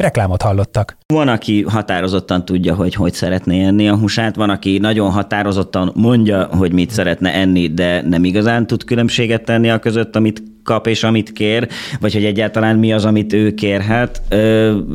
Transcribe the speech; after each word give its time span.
Reklámot 0.00 0.42
hallottak. 0.42 0.96
Van, 1.06 1.28
aki 1.28 1.62
határozottan 1.62 2.44
tudja, 2.44 2.74
hogy 2.74 2.94
hogy 2.94 3.12
szeretné 3.12 3.64
enni 3.64 3.88
a 3.88 3.96
húsát, 3.96 4.36
van, 4.36 4.50
aki 4.50 4.78
nagyon 4.78 5.10
határozottan 5.10 5.92
mondja, 5.94 6.44
hogy 6.44 6.72
mit 6.72 6.90
szeretne 6.90 7.34
enni, 7.34 7.68
de 7.68 8.02
nem 8.02 8.24
igazán 8.24 8.66
tud 8.66 8.84
különbséget 8.84 9.44
tenni 9.44 9.70
a 9.70 9.78
között, 9.78 10.16
amit 10.16 10.42
kap 10.62 10.86
és 10.86 11.02
amit 11.02 11.32
kér, 11.32 11.68
vagy 12.00 12.12
hogy 12.12 12.24
egyáltalán 12.24 12.76
mi 12.76 12.92
az, 12.92 13.04
amit 13.04 13.32
ő 13.32 13.54
kérhet, 13.54 14.22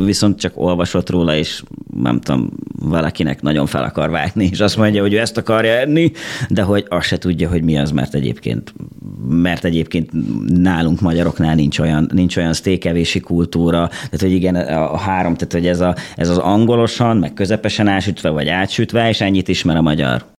viszont 0.05 0.39
csak 0.39 0.51
olvasott 0.55 1.09
róla, 1.09 1.35
és 1.35 1.63
nem 2.01 2.19
tudom, 2.19 2.49
valakinek 2.79 3.41
nagyon 3.41 3.65
fel 3.65 3.83
akar 3.83 4.09
vágni, 4.09 4.49
és 4.51 4.59
azt 4.59 4.77
mondja, 4.77 5.01
hogy 5.01 5.13
ő 5.13 5.19
ezt 5.19 5.37
akarja 5.37 5.71
enni, 5.71 6.11
de 6.49 6.61
hogy 6.61 6.85
azt 6.89 7.07
se 7.07 7.17
tudja, 7.17 7.49
hogy 7.49 7.63
mi 7.63 7.77
az, 7.77 7.91
mert 7.91 8.13
egyébként, 8.13 8.73
mert 9.29 9.65
egyébként 9.65 10.09
nálunk 10.61 11.01
magyaroknál 11.01 11.55
nincs 11.55 11.79
olyan, 11.79 12.09
nincs 12.13 12.37
olyan 12.37 12.53
sztékevési 12.53 13.19
kultúra, 13.19 13.87
tehát 13.87 14.21
hogy 14.21 14.33
igen, 14.33 14.55
a 14.55 14.97
három, 14.97 15.35
tehát 15.35 15.53
hogy 15.53 15.67
ez, 15.67 15.79
a, 15.81 15.95
ez 16.15 16.29
az 16.29 16.37
angolosan, 16.37 17.17
meg 17.17 17.33
közepesen 17.33 17.87
ásütve, 17.87 18.29
vagy 18.29 18.47
átsütve, 18.47 19.09
és 19.09 19.21
ennyit 19.21 19.47
ismer 19.47 19.75
a 19.75 19.81
magyar. 19.81 20.34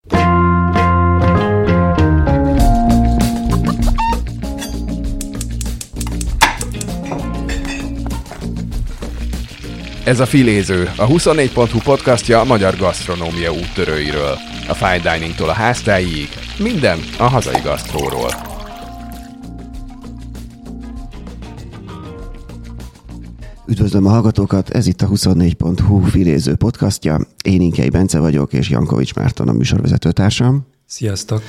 Ez 10.06 10.20
a 10.20 10.26
Filéző, 10.26 10.90
a 10.96 11.06
24.hu 11.06 11.78
podcastja 11.78 12.40
a 12.40 12.44
magyar 12.44 12.76
gasztronómia 12.76 13.52
úttörőiről. 13.52 14.38
A 14.68 14.74
fine 14.74 15.16
diningtól 15.16 15.48
a 15.48 15.52
háztáig, 15.52 16.28
minden 16.58 16.98
a 17.18 17.22
hazai 17.22 17.60
gasztróról. 17.62 18.30
Üdvözlöm 23.66 24.06
a 24.06 24.10
hallgatókat, 24.10 24.70
ez 24.70 24.86
itt 24.86 25.02
a 25.02 25.08
24.hu 25.08 26.00
filéző 26.00 26.54
podcastja. 26.54 27.20
Én 27.44 27.60
Inkei 27.60 27.88
Bence 27.88 28.18
vagyok, 28.18 28.52
és 28.52 28.70
Jankovics 28.70 29.14
Márton 29.14 29.48
a 29.48 29.52
műsorvezetőtársam. 29.52 30.66
Sziasztok! 30.86 31.42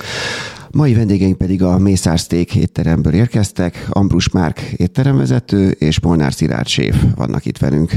Mai 0.70 0.94
vendégeink 0.94 1.38
pedig 1.38 1.62
a 1.62 1.78
Mészár 1.78 2.18
Steak 2.18 2.54
étteremből 2.54 3.12
érkeztek, 3.12 3.86
Ambrus 3.88 4.28
Márk 4.30 4.60
étteremvezető 4.60 5.70
és 5.70 6.00
Molnár 6.00 6.32
Szilárd 6.32 6.66
séf 6.66 6.96
vannak 7.16 7.44
itt 7.44 7.58
velünk. 7.58 7.92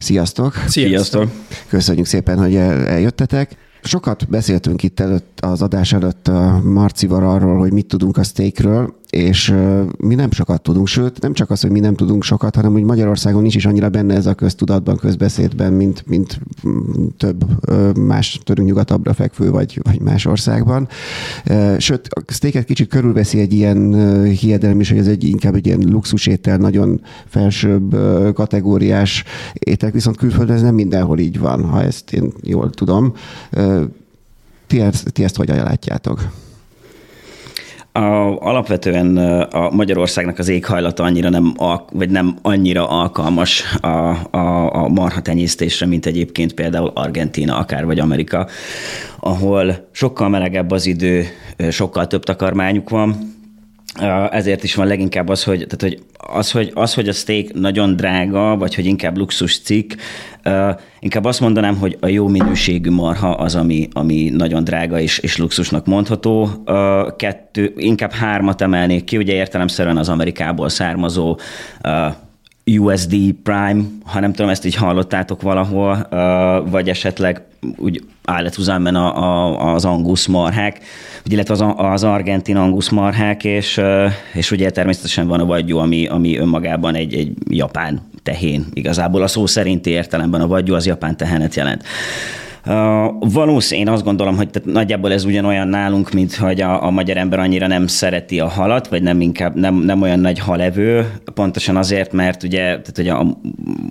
Sziasztok! 0.00 0.54
Sziasztok! 0.66 1.30
Köszönjük 1.68 2.06
szépen, 2.06 2.38
hogy 2.38 2.54
el, 2.54 2.86
eljöttetek. 2.86 3.56
Sokat 3.82 4.28
beszéltünk 4.28 4.82
itt 4.82 5.00
előtt 5.00 5.38
az 5.40 5.62
adás 5.62 5.92
előtt 5.92 6.28
a 6.28 6.60
Marcival 6.64 7.28
arról, 7.28 7.58
hogy 7.58 7.72
mit 7.72 7.86
tudunk 7.86 8.16
a 8.16 8.22
steakről, 8.22 8.99
és 9.10 9.54
mi 9.96 10.14
nem 10.14 10.30
sokat 10.30 10.62
tudunk, 10.62 10.86
sőt, 10.86 11.20
nem 11.20 11.32
csak 11.32 11.50
az, 11.50 11.60
hogy 11.60 11.70
mi 11.70 11.80
nem 11.80 11.94
tudunk 11.94 12.22
sokat, 12.22 12.54
hanem 12.54 12.72
hogy 12.72 12.82
Magyarországon 12.82 13.40
nincs 13.40 13.54
is 13.54 13.66
annyira 13.66 13.88
benne 13.88 14.14
ez 14.14 14.26
a 14.26 14.34
köztudatban, 14.34 14.96
közbeszédben, 14.96 15.72
mint, 15.72 16.04
mint 16.06 16.40
több 17.16 17.44
más 17.98 18.40
törünk 18.44 18.68
nyugatabbra 18.68 19.14
fekvő, 19.14 19.50
vagy, 19.50 19.80
vagy 19.82 20.00
más 20.00 20.26
országban. 20.26 20.88
Sőt, 21.78 22.08
a 22.08 22.32
steaket 22.32 22.64
kicsit 22.64 22.88
körülveszi 22.88 23.38
egy 23.40 23.52
ilyen 23.52 24.24
hiedelem 24.24 24.80
is, 24.80 24.88
hogy 24.88 24.98
ez 24.98 25.06
egy 25.06 25.24
inkább 25.24 25.54
egy 25.54 25.66
ilyen 25.66 25.80
luxusétel, 25.80 26.56
nagyon 26.56 27.00
felsőbb 27.26 27.96
kategóriás 28.34 29.24
étel, 29.52 29.90
viszont 29.90 30.16
külföldön 30.16 30.56
ez 30.56 30.62
nem 30.62 30.74
mindenhol 30.74 31.18
így 31.18 31.38
van, 31.38 31.64
ha 31.64 31.82
ezt 31.82 32.12
én 32.12 32.32
jól 32.42 32.70
tudom. 32.70 33.12
Ti 34.66 34.80
ezt, 34.80 35.12
ti 35.12 35.24
ezt 35.24 35.36
hogyan 35.36 35.56
látjátok? 35.56 36.28
A, 38.00 38.36
alapvetően 38.38 39.16
a 39.50 39.70
Magyarországnak 39.70 40.38
az 40.38 40.48
éghajlata 40.48 41.02
annyira 41.02 41.28
nem, 41.28 41.54
vagy 41.92 42.10
nem 42.10 42.36
annyira 42.42 42.88
alkalmas 42.88 43.64
a, 43.80 43.86
a, 44.36 44.74
a 44.74 44.88
marha 44.88 45.20
tenyésztésre, 45.20 45.86
mint 45.86 46.06
egyébként 46.06 46.52
például 46.52 46.90
Argentína, 46.94 47.56
akár 47.56 47.84
vagy 47.84 47.98
Amerika, 47.98 48.46
ahol 49.20 49.88
sokkal 49.92 50.28
melegebb 50.28 50.70
az 50.70 50.86
idő, 50.86 51.24
sokkal 51.70 52.06
több 52.06 52.24
takarmányuk 52.24 52.88
van, 52.88 53.38
ezért 54.30 54.62
is 54.64 54.74
van 54.74 54.86
leginkább 54.86 55.28
az, 55.28 55.44
hogy, 55.44 55.66
tehát, 55.66 55.80
hogy 55.80 56.02
az, 56.16 56.50
hogy, 56.50 56.70
az, 56.74 56.94
hogy 56.94 57.08
a 57.08 57.12
steak 57.12 57.52
nagyon 57.52 57.96
drága, 57.96 58.56
vagy 58.56 58.74
hogy 58.74 58.86
inkább 58.86 59.16
luxus 59.16 59.60
cikk, 59.60 59.92
inkább 61.00 61.24
azt 61.24 61.40
mondanám, 61.40 61.76
hogy 61.76 61.96
a 62.00 62.06
jó 62.06 62.28
minőségű 62.28 62.90
marha 62.90 63.30
az, 63.30 63.54
ami, 63.54 63.88
ami 63.92 64.30
nagyon 64.36 64.64
drága 64.64 65.00
és, 65.00 65.18
és 65.18 65.36
luxusnak 65.36 65.86
mondható. 65.86 66.48
Kettő, 67.16 67.72
inkább 67.76 68.12
hármat 68.12 68.60
emelnék 68.60 69.04
ki, 69.04 69.16
ugye 69.16 69.32
értelemszerűen 69.32 69.96
az 69.96 70.08
Amerikából 70.08 70.68
származó 70.68 71.38
USD 72.66 73.14
Prime, 73.42 73.82
ha 74.04 74.20
nem 74.20 74.32
tudom, 74.32 74.50
ezt 74.50 74.64
így 74.64 74.74
hallottátok 74.74 75.42
valahol, 75.42 76.06
vagy 76.70 76.88
esetleg 76.88 77.42
úgy 77.76 78.04
állatuzánben 78.24 78.94
a, 78.94 79.16
a, 79.16 79.74
az 79.74 79.84
angusz 79.84 80.26
marhák, 80.26 80.80
illetve 81.24 81.54
az, 81.54 81.64
az 81.76 82.04
argentin 82.04 82.56
angusz 82.56 82.88
marhák, 82.88 83.44
és, 83.44 83.80
és 84.32 84.50
ugye 84.50 84.70
természetesen 84.70 85.26
van 85.26 85.40
a 85.40 85.44
vagyú, 85.44 85.78
ami, 85.78 86.06
ami 86.06 86.36
önmagában 86.36 86.94
egy, 86.94 87.14
egy 87.14 87.32
japán 87.48 88.00
tehén. 88.22 88.66
Igazából 88.72 89.22
a 89.22 89.26
szó 89.26 89.46
szerinti 89.46 89.90
értelemben 89.90 90.40
a 90.40 90.46
vagyú 90.46 90.74
az 90.74 90.86
japán 90.86 91.16
tehenet 91.16 91.54
jelent. 91.54 91.84
Uh, 92.66 93.32
valószínű, 93.32 93.80
én 93.80 93.88
azt 93.88 94.04
gondolom, 94.04 94.36
hogy 94.36 94.50
tehát 94.50 94.68
nagyjából 94.68 95.12
ez 95.12 95.24
ugyanolyan 95.24 95.68
nálunk, 95.68 96.12
mint 96.12 96.34
hogy 96.34 96.60
a, 96.60 96.84
a 96.84 96.90
magyar 96.90 97.16
ember 97.16 97.38
annyira 97.38 97.66
nem 97.66 97.86
szereti 97.86 98.40
a 98.40 98.48
halat, 98.48 98.88
vagy 98.88 99.02
nem 99.02 99.20
inkább 99.20 99.54
nem, 99.54 99.74
nem 99.74 100.02
olyan 100.02 100.18
nagy 100.18 100.38
halevő, 100.38 101.12
pontosan 101.34 101.76
azért, 101.76 102.12
mert 102.12 102.42
ugye 102.42 102.60
tehát, 102.60 102.92
hogy 102.96 103.08
a, 103.08 103.20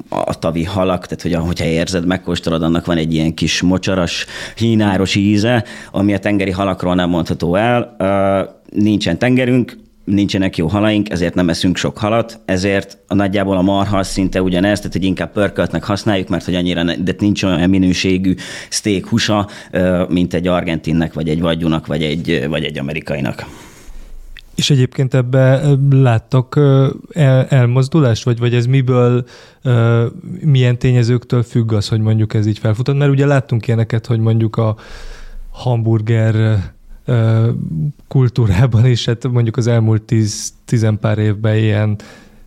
a 0.10 0.40
tavi 0.40 0.64
halak, 0.64 1.06
tehát 1.06 1.22
hogy 1.22 1.48
hogyha 1.48 1.66
érzed, 1.66 2.06
megkóstolod, 2.06 2.64
annak 2.64 2.86
van 2.86 2.98
egy 2.98 3.14
ilyen 3.14 3.34
kis 3.34 3.62
mocsaras, 3.62 4.26
hínáros 4.56 5.16
íze, 5.16 5.64
ami 5.92 6.14
a 6.14 6.20
tengeri 6.20 6.52
halakról 6.52 6.96
nem 6.96 7.10
mondható 7.10 7.56
el. 7.56 7.96
Nincsen 8.70 9.18
tengerünk, 9.18 9.78
nincsenek 10.10 10.58
jó 10.58 10.68
halaink, 10.68 11.10
ezért 11.10 11.34
nem 11.34 11.50
eszünk 11.50 11.78
sok 11.78 11.98
halat, 11.98 12.40
ezért 12.46 12.98
a 13.08 13.14
nagyjából 13.14 13.58
a 13.58 13.62
marha 13.62 14.04
szinte 14.04 14.42
ugyanez, 14.42 14.78
tehát 14.78 14.94
hogy 14.94 15.04
inkább 15.04 15.32
pörköltnek 15.32 15.84
használjuk, 15.84 16.30
mert 16.30 16.46
hogy 16.46 16.56
annyira, 16.56 16.84
ne, 16.84 16.96
de 16.96 17.16
nincs 17.20 17.44
olyan 17.44 17.70
minőségű 17.70 18.36
steak 18.70 19.06
húsa, 19.08 19.48
mint 20.08 20.34
egy 20.34 20.48
argentinnek, 20.48 21.14
vagy 21.14 21.30
egy 21.30 21.42
vagyunak, 21.42 21.88
vagy 21.88 22.04
egy, 22.04 22.46
vagy 22.50 22.64
egy 22.64 22.80
amerikainak. 22.80 23.46
És 24.56 24.70
egyébként 24.70 25.14
ebbe 25.14 25.62
láttok 25.90 26.56
el, 27.14 27.46
elmozdulást, 27.50 28.24
vagy, 28.24 28.40
vagy 28.40 28.54
ez 28.54 28.66
miből, 28.66 29.26
milyen 30.42 30.80
tényezőktől 30.80 31.44
függ 31.44 31.72
az, 31.74 31.88
hogy 31.88 32.00
mondjuk 32.00 32.34
ez 32.34 32.46
így 32.46 32.60
felfutott? 32.60 32.98
Mert 32.98 33.12
ugye 33.12 33.26
láttunk 33.26 33.68
ilyeneket, 33.68 34.06
hogy 34.06 34.20
mondjuk 34.20 34.56
a 34.56 34.76
hamburger 35.52 36.64
kultúrában 38.08 38.86
is, 38.86 39.06
hát 39.06 39.28
mondjuk 39.28 39.58
az 39.58 39.68
elmúlt 39.68 40.02
tíz, 40.02 40.54
tizenpár 40.66 41.18
évben 41.18 41.56
ilyen 41.56 41.96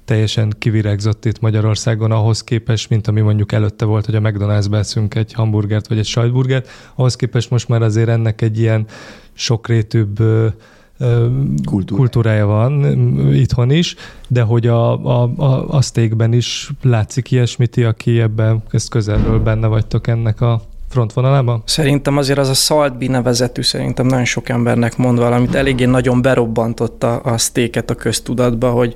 teljesen 0.04 0.52
kivirágzott 0.58 1.24
itt 1.24 1.40
Magyarországon 1.40 2.10
ahhoz 2.10 2.44
képest, 2.44 2.88
mint 2.88 3.08
ami 3.08 3.20
mondjuk 3.20 3.52
előtte 3.52 3.84
volt, 3.84 4.04
hogy 4.04 4.14
a 4.14 4.20
McDonald's-be 4.20 4.78
eszünk 4.78 5.14
egy 5.14 5.32
hamburgert 5.32 5.88
vagy 5.88 5.98
egy 5.98 6.04
sajtburgert, 6.04 6.68
ahhoz 6.94 7.16
képest 7.16 7.50
most 7.50 7.68
már 7.68 7.82
azért 7.82 8.08
ennek 8.08 8.42
egy 8.42 8.58
ilyen 8.58 8.86
sokrétűbb 9.32 10.16
kultúrája. 11.64 11.96
kultúrája 11.96 12.46
van 12.46 12.84
itthon 13.34 13.70
is, 13.70 13.94
de 14.28 14.42
hogy 14.42 14.66
a, 14.66 15.04
a, 15.06 15.32
a, 15.36 15.68
a 15.68 15.80
steakben 15.80 16.32
is 16.32 16.70
látszik 16.82 17.30
ilyesmit, 17.30 17.76
aki 17.76 18.20
ebben 18.20 18.62
ezt 18.70 18.88
közelről 18.88 19.38
benne 19.38 19.66
vagytok 19.66 20.06
ennek 20.06 20.40
a 20.40 20.62
frontvonalában? 20.92 21.62
Szerintem 21.64 22.16
azért 22.16 22.38
az 22.38 22.48
a 22.48 22.54
Saltby 22.54 23.06
nevezetű 23.06 23.62
szerintem 23.62 24.06
nagyon 24.06 24.24
sok 24.24 24.48
embernek 24.48 24.96
mond 24.96 25.18
valamit. 25.18 25.54
Eléggé 25.54 25.84
nagyon 25.84 26.22
berobbantotta 26.22 27.16
a 27.16 27.38
sztéket 27.38 27.90
a 27.90 27.94
köztudatba, 27.94 28.70
hogy 28.70 28.94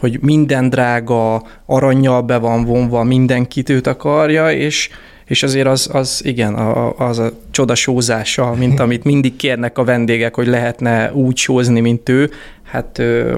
hogy 0.00 0.18
minden 0.20 0.68
drága, 0.68 1.42
aranyjal 1.66 2.22
be 2.22 2.38
van 2.38 2.64
vonva, 2.64 3.02
mindenkit 3.02 3.68
őt 3.68 3.86
akarja, 3.86 4.50
és, 4.50 4.90
és 5.28 5.42
azért 5.42 5.66
az, 5.66 5.88
az 5.92 6.20
igen, 6.24 6.54
a, 6.54 6.94
az 6.96 7.18
a 7.18 7.30
csoda 7.50 7.74
sózása, 7.74 8.54
mint 8.54 8.80
amit 8.84 9.04
mindig 9.04 9.36
kérnek 9.36 9.78
a 9.78 9.84
vendégek, 9.84 10.34
hogy 10.34 10.46
lehetne 10.46 11.12
úgy 11.12 11.36
sózni, 11.36 11.80
mint 11.80 12.08
ő, 12.08 12.30
hát 12.62 12.98
ö, 12.98 13.36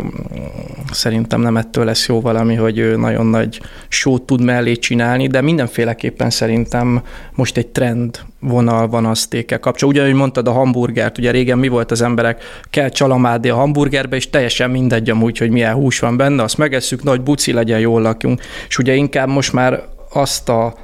szerintem 0.92 1.40
nem 1.40 1.56
ettől 1.56 1.84
lesz 1.84 2.08
jó 2.08 2.20
valami, 2.20 2.54
hogy 2.54 2.78
ő 2.78 2.96
nagyon 2.96 3.26
nagy 3.26 3.60
sót 3.88 4.22
tud 4.22 4.42
mellé 4.42 4.74
csinálni, 4.74 5.26
de 5.26 5.40
mindenféleképpen 5.40 6.30
szerintem 6.30 7.02
most 7.34 7.56
egy 7.56 7.66
trend 7.66 8.18
vonal 8.40 8.88
van 8.88 9.06
a 9.06 9.14
sztékkel 9.14 9.58
kapcsolatban. 9.58 10.02
Ugyanúgy 10.02 10.20
mondtad 10.20 10.48
a 10.48 10.52
hamburgert, 10.52 11.18
ugye 11.18 11.30
régen 11.30 11.58
mi 11.58 11.68
volt 11.68 11.90
az 11.90 12.02
emberek, 12.02 12.42
kell 12.70 12.88
csalamádni 12.88 13.48
a 13.48 13.54
hamburgerbe, 13.54 14.16
és 14.16 14.30
teljesen 14.30 14.70
mindegy 14.70 15.10
amúgy, 15.10 15.38
hogy 15.38 15.50
milyen 15.50 15.74
hús 15.74 15.98
van 15.98 16.16
benne, 16.16 16.42
azt 16.42 16.58
megesszük, 16.58 17.02
nagy 17.02 17.20
buci 17.20 17.52
legyen, 17.52 17.78
jól 17.78 18.02
lakjunk. 18.02 18.40
És 18.68 18.78
ugye 18.78 18.94
inkább 18.94 19.28
most 19.28 19.52
már 19.52 19.82
azt 20.12 20.48
a 20.48 20.74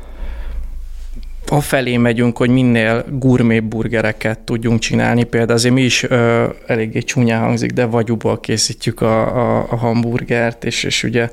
afelé 1.48 1.96
megyünk, 1.96 2.36
hogy 2.36 2.50
minél 2.50 3.04
gurmé 3.10 3.60
burgereket 3.60 4.38
tudjunk 4.38 4.78
csinálni. 4.78 5.24
Például 5.24 5.58
azért 5.58 5.74
mi 5.74 5.82
is 5.82 6.02
ö, 6.02 6.44
eléggé 6.66 7.00
csúnyán 7.00 7.40
hangzik, 7.40 7.72
de 7.72 7.84
vagyúból 7.84 8.40
készítjük 8.40 9.00
a, 9.00 9.36
a, 9.36 9.66
a 9.70 9.76
hamburgert, 9.76 10.64
és, 10.64 10.84
és 10.84 11.02
ugye 11.02 11.30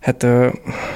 Hát, 0.00 0.26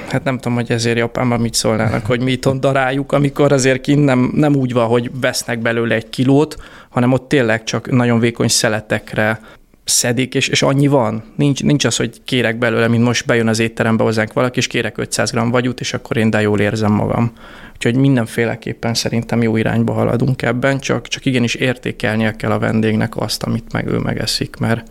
hát 0.09 0.23
nem 0.23 0.35
tudom, 0.37 0.53
hogy 0.53 0.71
ezért 0.71 0.97
Japánban 0.97 1.39
mit 1.39 1.53
szólnának, 1.53 2.05
hogy 2.05 2.21
mi 2.21 2.31
itthon 2.31 2.59
daráljuk, 2.59 3.11
amikor 3.11 3.51
azért 3.51 3.81
kint 3.81 4.05
nem, 4.05 4.31
nem 4.35 4.55
úgy 4.55 4.73
van, 4.73 4.87
hogy 4.87 5.11
vesznek 5.21 5.59
belőle 5.59 5.95
egy 5.95 6.09
kilót, 6.09 6.55
hanem 6.89 7.13
ott 7.13 7.27
tényleg 7.27 7.63
csak 7.63 7.91
nagyon 7.91 8.19
vékony 8.19 8.47
szeletekre 8.47 9.39
szedik, 9.83 10.35
és, 10.35 10.47
és 10.47 10.61
annyi 10.61 10.87
van. 10.87 11.23
Nincs, 11.35 11.63
nincs 11.63 11.85
az, 11.85 11.95
hogy 11.95 12.21
kérek 12.23 12.57
belőle, 12.57 12.87
mint 12.87 13.03
most 13.03 13.25
bejön 13.25 13.47
az 13.47 13.59
étterembe 13.59 14.03
hozzánk 14.03 14.33
valaki, 14.33 14.57
és 14.57 14.67
kérek 14.67 14.97
500 14.97 15.31
g 15.31 15.51
vagyút, 15.51 15.79
és 15.79 15.93
akkor 15.93 16.17
én 16.17 16.29
de 16.29 16.41
jól 16.41 16.59
érzem 16.59 16.91
magam. 16.91 17.31
Úgyhogy 17.73 17.95
mindenféleképpen 17.95 18.93
szerintem 18.93 19.41
jó 19.41 19.57
irányba 19.57 19.93
haladunk 19.93 20.41
ebben, 20.41 20.79
csak, 20.79 21.07
csak 21.07 21.25
igenis 21.25 21.55
értékelnie 21.55 22.31
kell 22.31 22.51
a 22.51 22.59
vendégnek 22.59 23.17
azt, 23.17 23.43
amit 23.43 23.71
meg 23.71 23.87
ő 23.87 23.97
megeszik, 23.97 24.55
mert, 24.55 24.87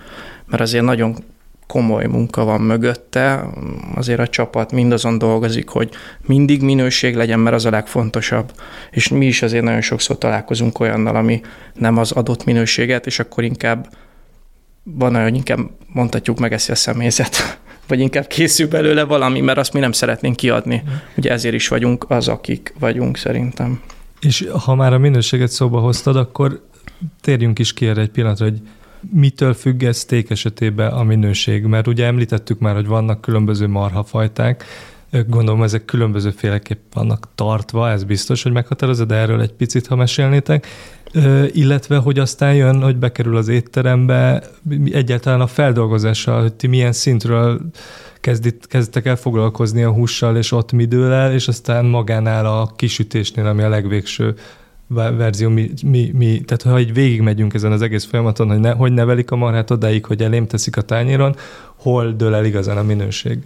mert 0.47 0.63
azért 0.63 0.85
nagyon 0.85 1.17
komoly 1.67 2.07
munka 2.07 2.45
van 2.45 2.61
mögötte, 2.61 3.45
azért 3.95 4.19
a 4.19 4.29
csapat 4.29 4.73
mindazon 4.73 5.19
dolgozik, 5.19 5.69
hogy 5.69 5.91
mindig 6.27 6.63
minőség 6.63 7.17
legyen, 7.17 7.41
mert 7.41 7.57
az 7.57 7.65
a 7.65 7.71
legfontosabb. 7.71 8.53
És 8.91 9.09
mi 9.09 9.27
is 9.27 9.43
azért 9.43 9.65
nagyon 9.65 9.81
sokszor 9.81 10.19
találkozunk 10.19 10.81
olyannal, 10.81 11.17
ami 11.17 11.41
nem 11.75 11.99
az 11.99 12.13
adott 12.13 12.45
minőséget, 12.45 13.07
és 13.07 13.19
akkor 13.19 13.45
inkább 13.45 13.89
van 14.95 15.15
olyan, 15.15 15.29
hogy 15.29 15.37
inkább 15.37 15.59
mondhatjuk 15.93 16.39
megeszi 16.39 16.73
a 16.73 16.75
személyzet, 16.75 17.61
vagy 17.89 18.01
inkább 18.01 18.27
készül 18.27 18.69
belőle 18.69 19.05
valami, 19.05 19.41
mert 19.41 19.59
azt 19.59 19.73
mi 19.73 19.81
nem 19.81 19.93
szeretnénk 19.93 20.37
kiadni. 20.37 20.83
Ugye 21.17 21.31
ezért 21.31 21.55
is 21.55 21.69
vagyunk 21.69 22.05
az, 22.09 22.29
akik 22.29 22.75
vagyunk 22.79 23.17
szerintem. 23.17 23.81
És 24.21 24.49
ha 24.65 24.75
már 24.75 24.93
a 24.93 24.99
minőséget 24.99 25.51
szóba 25.51 25.81
hoztad, 25.81 26.17
akkor 26.17 26.65
térjünk 27.21 27.59
is 27.59 27.73
ki 27.73 27.87
erre 27.87 28.01
egy 28.01 28.11
pillanatra, 28.11 28.45
hogy 28.45 28.61
mitől 29.13 29.55
függ 29.55 29.83
ez 29.83 29.99
steak 29.99 30.31
esetében 30.31 30.93
a 30.93 31.03
minőség? 31.03 31.65
Mert 31.65 31.87
ugye 31.87 32.07
említettük 32.07 32.59
már, 32.59 32.75
hogy 32.75 32.87
vannak 32.87 33.21
különböző 33.21 33.67
marhafajták, 33.67 34.65
gondolom 35.29 35.63
ezek 35.63 35.85
különböző 35.85 36.31
féleképp 36.31 36.93
vannak 36.95 37.29
tartva, 37.35 37.91
ez 37.91 38.05
biztos, 38.05 38.43
hogy 38.43 38.53
meghatározza, 38.53 39.05
de 39.05 39.15
erről 39.15 39.41
egy 39.41 39.53
picit, 39.53 39.87
ha 39.87 39.97
mesélnétek. 39.97 40.67
Illetve, 41.53 41.97
hogy 41.97 42.19
aztán 42.19 42.55
jön, 42.55 42.83
hogy 42.83 42.97
bekerül 42.97 43.37
az 43.37 43.49
étterembe, 43.49 44.43
egyáltalán 44.93 45.41
a 45.41 45.47
feldolgozással, 45.47 46.41
hogy 46.41 46.53
ti 46.53 46.67
milyen 46.67 46.93
szintről 46.93 47.61
kezdit, 48.21 48.67
kezdtek 48.67 49.07
el 49.07 49.17
foglalkozni 49.17 49.83
a 49.83 49.93
hússal, 49.93 50.37
és 50.37 50.53
ott 50.53 50.73
midőlel, 50.73 51.33
és 51.33 51.49
aztán 51.49 51.85
magánál 51.85 52.47
a 52.47 52.73
kisütésnél, 52.77 53.47
ami 53.47 53.63
a 53.63 53.69
legvégső 53.69 54.35
verzió, 54.95 55.49
mi, 55.49 55.71
mi, 55.85 56.13
mi, 56.15 56.41
tehát 56.41 56.63
ha 56.63 56.81
így 56.81 56.93
végigmegyünk 56.93 57.55
ezen 57.55 57.73
az 57.73 57.83
egész 57.83 58.05
folyamaton, 58.05 58.49
hogy, 58.49 58.61
ne, 58.61 58.71
hogy 58.71 58.93
nevelik 58.93 59.31
a 59.31 59.37
marhát 59.37 59.71
odáig, 59.71 60.05
hogy 60.05 60.23
elém 60.23 60.47
teszik 60.47 60.77
a 60.77 60.83
tányéron, 60.83 61.37
hol 61.77 62.13
dől 62.13 62.35
el 62.35 62.45
igazán 62.45 62.77
a 62.77 62.83
minőség? 62.83 63.39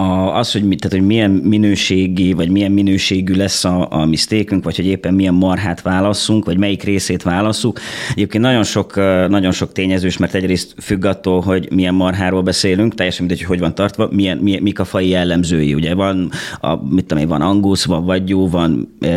A, 0.00 0.36
az, 0.36 0.52
hogy, 0.52 0.62
tehát, 0.62 0.98
hogy 0.98 1.06
milyen 1.06 1.30
minőségi, 1.30 2.32
vagy 2.32 2.50
milyen 2.50 2.72
minőségű 2.72 3.34
lesz 3.34 3.64
a, 3.64 3.86
a 3.90 4.04
mi 4.04 4.16
steakünk, 4.16 4.64
vagy 4.64 4.76
hogy 4.76 4.86
éppen 4.86 5.14
milyen 5.14 5.34
marhát 5.34 5.82
válasszunk, 5.82 6.44
vagy 6.44 6.58
melyik 6.58 6.82
részét 6.82 7.22
válasszuk. 7.22 7.80
Egyébként 8.10 8.44
nagyon 8.44 8.64
sok, 8.64 8.96
nagyon 9.28 9.52
sok 9.52 9.72
tényezős, 9.72 10.16
mert 10.16 10.34
egyrészt 10.34 10.74
függ 10.80 11.04
attól, 11.04 11.40
hogy 11.40 11.68
milyen 11.74 11.94
marháról 11.94 12.42
beszélünk, 12.42 12.94
teljesen 12.94 13.26
mindegy, 13.26 13.46
hogy 13.46 13.48
hogy 13.48 13.60
van 13.60 13.74
tartva, 13.74 14.08
milyen, 14.12 14.38
milyen, 14.38 14.62
mik 14.62 14.78
a 14.78 14.84
fai 14.84 15.08
jellemzői. 15.08 15.74
Ugye 15.74 15.94
van, 15.94 16.30
a, 16.60 16.94
mit 16.94 17.04
tudom 17.04 17.22
én, 17.22 17.28
van 17.28 17.40
Angus, 17.40 17.84
van 17.84 18.04
Vagyú, 18.04 18.48
van 18.48 18.96
uh, 19.00 19.08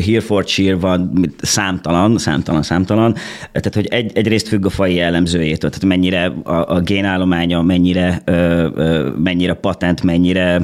Herefordshire, 0.00 0.76
van 0.76 1.10
mit, 1.14 1.34
számtalan, 1.42 2.18
számtalan, 2.18 2.62
számtalan. 2.62 3.14
Tehát, 3.52 3.74
hogy 3.74 3.86
egy, 3.86 4.10
egyrészt 4.14 4.48
függ 4.48 4.64
a 4.64 4.70
fai 4.70 4.94
jellemzőjétől, 4.94 5.70
tehát 5.70 5.84
mennyire 5.84 6.32
a, 6.42 6.74
a 6.74 6.80
génállománya, 6.80 7.62
mennyire, 7.62 8.22
uh, 8.26 8.66
uh, 8.74 9.16
mennyire 9.22 9.54
patent, 9.54 10.02
mennyire 10.02 10.25
mennyire, 10.26 10.62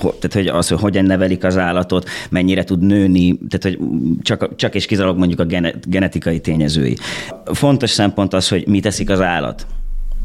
tehát 0.00 0.32
hogy 0.32 0.46
az, 0.46 0.68
hogy 0.68 0.80
hogyan 0.80 1.04
nevelik 1.04 1.44
az 1.44 1.56
állatot, 1.56 2.08
mennyire 2.30 2.64
tud 2.64 2.82
nőni, 2.82 3.38
tehát 3.48 3.62
hogy 3.62 3.78
csak, 4.22 4.56
csak 4.56 4.74
és 4.74 4.86
kizárólag 4.86 5.18
mondjuk 5.18 5.40
a 5.40 5.70
genetikai 5.86 6.40
tényezői. 6.40 6.96
Fontos 7.44 7.90
szempont 7.90 8.34
az, 8.34 8.48
hogy 8.48 8.66
mit 8.66 8.82
teszik 8.82 9.10
az 9.10 9.20
állat 9.20 9.66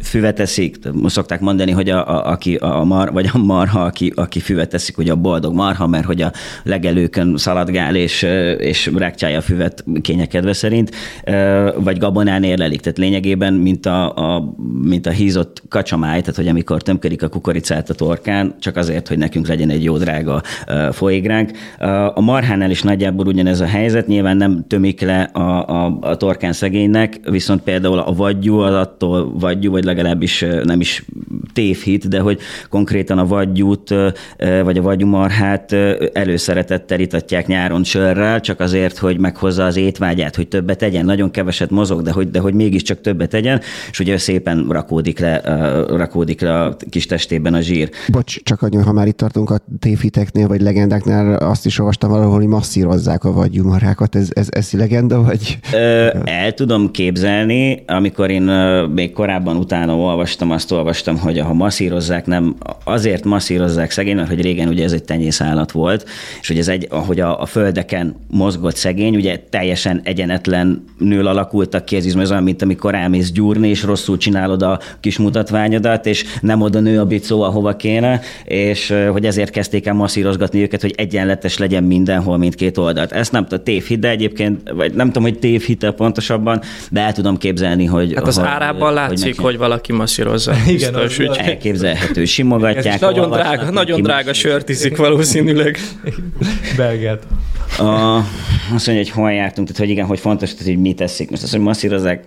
füvet 0.02 0.36
teszik, 0.36 0.78
szokták 1.06 1.40
mondani, 1.40 1.72
hogy 1.72 1.90
a, 1.90 2.10
a, 2.10 2.32
aki 2.32 2.56
a 2.56 2.84
mar, 2.84 3.12
vagy 3.12 3.30
a 3.34 3.38
marha, 3.38 3.84
aki, 3.84 4.14
aki 4.16 4.40
füvet 4.40 4.70
teszik, 4.70 4.96
hogy 4.96 5.10
a 5.10 5.16
boldog 5.16 5.54
marha, 5.54 5.88
mert 5.88 6.06
hogy 6.06 6.22
a 6.22 6.32
legelőkön 6.64 7.38
szaladgál 7.38 7.96
és, 7.96 8.22
és 8.58 8.92
rektyálja 8.96 9.38
a 9.38 9.42
füvet 9.42 9.84
kényekedve 10.02 10.54
szerint, 10.54 10.92
vagy 11.76 11.98
gabonán 11.98 12.44
érlelik. 12.44 12.82
Tehát 12.82 12.98
lényegében, 12.98 13.54
mint 13.54 13.86
a, 13.86 14.16
a, 14.16 14.54
mint 14.82 15.06
a 15.06 15.10
hízott 15.12 15.62
kacsamáj, 15.70 16.20
tehát 16.20 16.36
hogy 16.36 16.48
amikor 16.48 16.82
tömködik 16.82 17.24
a 17.24 17.28
kukoricát 17.28 17.90
a 17.90 17.94
torkán, 17.94 18.56
csak 18.60 18.78
azért, 18.78 19.08
hogy 19.08 19.18
nekünk 19.18 19.48
legyen 19.48 19.70
egy 19.70 19.84
jó 19.84 19.98
drága 19.98 20.42
folyégránk. 20.92 21.52
A 22.14 22.22
marhánál 22.22 22.70
is 22.70 22.82
nagyjából 22.82 23.28
ugyanez 23.28 23.60
a 23.60 23.66
helyzet, 23.66 24.08
nyilván 24.08 24.38
nem 24.38 24.66
tömik 24.68 25.02
le 25.02 25.22
a, 25.22 25.70
a, 25.70 25.98
a 26.02 26.18
torkán 26.18 26.54
szegénynek, 26.54 27.20
viszont 27.30 27.62
például 27.62 28.00
a 28.00 28.14
vagyjú 28.14 28.58
az 28.58 28.74
attól 28.74 29.32
vagyjú, 29.40 29.72
vagy 29.72 29.84
legalábbis 29.92 30.46
nem 30.64 30.80
is 30.80 31.06
tévhit, 31.54 32.08
de 32.08 32.20
hogy 32.20 32.40
konkrétan 32.70 33.18
a 33.18 33.26
vagyút 33.26 33.94
vagy 34.64 34.78
a 34.78 34.82
vagyumarhát 34.82 35.72
előszeretettel 36.14 37.00
itatják 37.00 37.48
nyáron 37.48 37.84
sörrel, 37.84 38.40
csak 38.40 38.60
azért, 38.60 38.98
hogy 38.98 39.20
meghozza 39.20 39.66
az 39.66 39.76
étvágyát, 39.76 40.36
hogy 40.36 40.48
többet 40.48 40.78
tegyen. 40.78 41.06
Nagyon 41.06 41.32
keveset 41.32 41.70
mozog, 41.70 42.02
de 42.02 42.12
hogy, 42.12 42.30
de 42.32 42.40
hogy 42.40 42.54
mégiscsak 42.54 43.02
többet 43.02 43.30
tegyen, 43.30 43.62
és 43.92 44.00
ugye 44.00 44.18
szépen 44.18 44.68
rakódik 44.70 45.20
le, 45.20 45.42
rakódik 45.88 46.42
le 46.42 46.62
a 46.62 46.76
kis 46.90 47.06
testében 47.06 47.54
a 47.54 47.62
zsír. 47.62 47.90
Bocs, 48.12 48.44
csak 48.44 48.62
annyi, 48.62 48.78
ha 48.78 48.92
már 48.92 49.08
itt 49.08 49.18
tartunk 49.18 49.50
a 49.50 49.60
tévhiteknél, 49.80 50.48
vagy 50.48 50.62
legendáknál, 50.62 51.36
azt 51.36 51.66
is 51.66 51.80
olvastam 51.80 52.10
valahol, 52.10 52.36
hogy 52.36 52.48
masszírozzák 52.48 53.24
a 53.24 53.32
vagyumarhákat. 53.32 54.16
Ez, 54.16 54.30
ez, 54.34 54.48
ez 54.50 54.72
legenda, 54.72 55.24
vagy? 55.24 55.60
Ö, 55.74 56.08
el 56.24 56.54
tudom 56.54 56.92
képzelni, 56.92 57.84
amikor 57.88 58.30
én 58.30 58.42
még 58.94 59.12
korábban 59.12 59.56
utána 59.56 59.81
utána 59.82 59.98
olvastam, 59.98 60.52
azt 60.52 60.72
olvastam, 60.72 61.18
hogy 61.18 61.40
ha 61.40 61.54
masszírozzák, 61.54 62.26
nem 62.26 62.56
azért 62.84 63.24
masszírozzák 63.24 63.92
szegény, 63.92 64.16
mert 64.16 64.28
hogy 64.28 64.42
régen 64.42 64.68
ugye 64.68 64.84
ez 64.84 64.92
egy 64.92 65.04
tenyészállat 65.04 65.72
volt, 65.72 66.10
és 66.42 66.48
hogy 66.48 66.58
ez 66.58 66.68
egy, 66.68 66.88
ahogy 66.90 67.20
a, 67.20 67.42
a 67.42 67.46
földeken 67.46 68.16
mozgott 68.28 68.76
szegény, 68.76 69.16
ugye 69.16 69.40
teljesen 69.50 70.02
egyenetlen 70.04 70.84
nől 70.98 71.28
alakultak 71.28 71.86
ki, 71.86 71.96
ez 71.96 72.06
is 72.06 72.14
olyan, 72.14 72.44
mint 72.44 72.62
amikor 72.62 72.96
elmész 72.96 73.32
gyúrni, 73.32 73.68
és 73.68 73.84
rosszul 73.84 74.18
csinálod 74.18 74.62
a 74.62 74.80
kis 75.00 75.18
mutatványodat, 75.18 76.06
és 76.06 76.26
nem 76.42 76.62
oda 76.62 76.80
nő 76.80 77.00
a 77.00 77.06
bicó, 77.06 77.42
ahova 77.42 77.76
kéne, 77.76 78.22
és 78.44 78.94
hogy 79.12 79.26
ezért 79.26 79.52
kezdték 79.52 79.86
el 79.86 79.94
masszírozgatni 79.94 80.62
őket, 80.62 80.82
hogy 80.82 80.94
egyenletes 80.98 81.58
legyen 81.58 81.84
mindenhol 81.84 82.38
mindkét 82.38 82.78
oldalt. 82.78 83.12
Ezt 83.12 83.32
nem 83.32 83.44
tudom, 83.44 83.64
tévhit, 83.64 84.00
de 84.00 84.10
egyébként, 84.10 84.70
vagy 84.70 84.94
nem 84.94 85.08
tudom, 85.08 85.24
hogy 85.24 85.40
tévhite 85.40 85.92
pontosabban, 85.92 86.62
de 86.90 87.02
el 87.02 87.14
tudom 87.14 87.38
képzelni, 87.38 87.86
hogy... 87.86 88.14
Hát 88.16 88.28
az 88.28 88.36
hogy, 88.36 88.46
árában 88.46 88.94
látszik, 88.94 89.36
hogy, 89.36 89.46
hogy 89.46 89.58
valaki 89.72 89.92
masszírozza. 89.92 90.54
Igen, 90.68 90.94
biztos, 90.94 91.18
hogy 91.18 91.38
elképzelhető. 91.38 92.26
Simogatják. 92.26 93.00
nagyon 93.00 93.30
drága, 93.30 93.72
nagyon 93.72 94.02
drága 94.02 94.34
sört 94.34 94.70
iszik 94.70 94.98
valószínűleg. 94.98 95.80
Belgát. 96.78 97.24
A, 97.78 98.18
azt 98.74 98.88
mondja, 98.88 98.96
hogy 98.96 99.10
hol 99.10 99.32
jártunk, 99.32 99.68
tehát 99.68 99.82
hogy 99.82 99.92
igen, 99.92 100.06
hogy 100.06 100.20
fontos, 100.20 100.50
tehát, 100.54 100.66
hogy 100.66 100.78
mit 100.82 100.96
teszik. 100.96 101.30
Most 101.30 101.44
azt, 101.44 101.52
hogy 101.52 101.62
masszírozzák, 101.62 102.24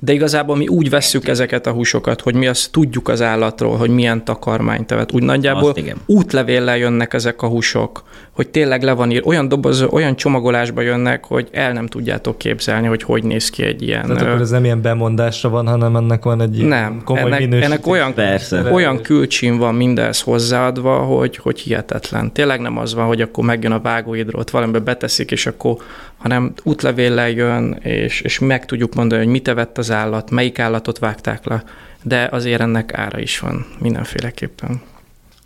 de 0.00 0.12
igazából 0.12 0.56
mi 0.56 0.68
úgy 0.68 0.90
vesszük 0.90 1.28
ezeket 1.28 1.66
a 1.66 1.72
húsokat, 1.72 2.20
hogy 2.20 2.34
mi 2.34 2.46
azt 2.46 2.70
tudjuk 2.70 3.08
az 3.08 3.22
állatról, 3.22 3.76
hogy 3.76 3.90
milyen 3.90 4.24
takarmányt 4.24 4.86
tevet. 4.86 5.12
Úgy 5.12 5.22
nagyjából 5.22 5.74
útlevéllel 6.06 6.76
jönnek 6.76 7.14
ezek 7.14 7.42
a 7.42 7.48
húsok, 7.48 8.04
hogy 8.36 8.48
tényleg 8.48 8.82
le 8.82 8.92
van 8.92 9.10
ír, 9.10 9.22
olyan 9.24 9.48
doboz, 9.48 9.82
olyan 9.82 10.16
csomagolásba 10.16 10.80
jönnek, 10.80 11.24
hogy 11.24 11.48
el 11.52 11.72
nem 11.72 11.86
tudjátok 11.86 12.38
képzelni, 12.38 12.86
hogy 12.86 13.02
hogy 13.02 13.24
néz 13.24 13.50
ki 13.50 13.62
egy 13.62 13.82
ilyen. 13.82 14.06
Tehát 14.06 14.22
akkor 14.22 14.40
ez 14.40 14.50
nem 14.50 14.64
ilyen 14.64 14.82
bemondásra 14.82 15.48
van, 15.48 15.66
hanem 15.66 15.96
ennek 15.96 16.24
van 16.24 16.40
egy 16.40 16.66
nem, 16.66 17.02
komoly 17.04 17.22
ennek, 17.22 17.38
minősítés. 17.38 17.66
ennek 17.66 17.86
olyan, 17.86 18.14
Persze. 18.14 18.72
olyan 18.72 19.02
külcsin 19.02 19.58
van 19.58 19.74
mindez 19.74 20.20
hozzáadva, 20.20 20.96
hogy, 20.96 21.36
hogy 21.36 21.60
hihetetlen. 21.60 22.32
Tényleg 22.32 22.60
nem 22.60 22.78
az 22.78 22.94
van, 22.94 23.06
hogy 23.06 23.20
akkor 23.20 23.44
megjön 23.44 23.72
a 23.72 23.80
vágóidrót, 23.80 24.50
valamibe 24.50 24.78
beteszik, 24.78 25.30
és 25.30 25.46
akkor, 25.46 25.76
hanem 26.16 26.52
útlevéllel 26.62 27.30
jön, 27.30 27.78
és, 27.82 28.20
és 28.20 28.38
meg 28.38 28.66
tudjuk 28.66 28.94
mondani, 28.94 29.22
hogy 29.22 29.30
mit 29.30 29.48
evett 29.48 29.78
az 29.78 29.90
állat, 29.90 30.30
melyik 30.30 30.58
állatot 30.58 30.98
vágták 30.98 31.46
le, 31.46 31.64
de 32.02 32.28
azért 32.30 32.60
ennek 32.60 32.94
ára 32.94 33.18
is 33.18 33.38
van 33.38 33.66
mindenféleképpen. 33.78 34.80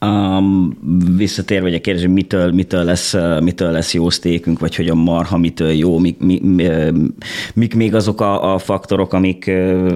Um, 0.06 0.78
visszatérve 1.16 1.64
vagy 1.64 1.74
a 1.74 1.80
kérdés, 1.80 2.02
hogy 2.04 2.12
mitől, 2.12 2.52
mitől, 2.52 2.84
lesz, 2.84 3.16
mitől 3.40 3.70
lesz 3.70 3.94
jó 3.94 4.10
sztékünk, 4.10 4.58
vagy 4.58 4.76
hogy 4.76 4.88
a 4.88 4.94
marha 4.94 5.36
mitől 5.36 5.70
jó, 5.70 5.98
mik, 5.98 6.18
mi, 6.18 6.40
mi, 6.42 6.68
mik 7.54 7.74
még 7.74 7.94
azok 7.94 8.20
a, 8.20 8.54
a 8.54 8.58
faktorok, 8.58 9.12
amik 9.12 9.46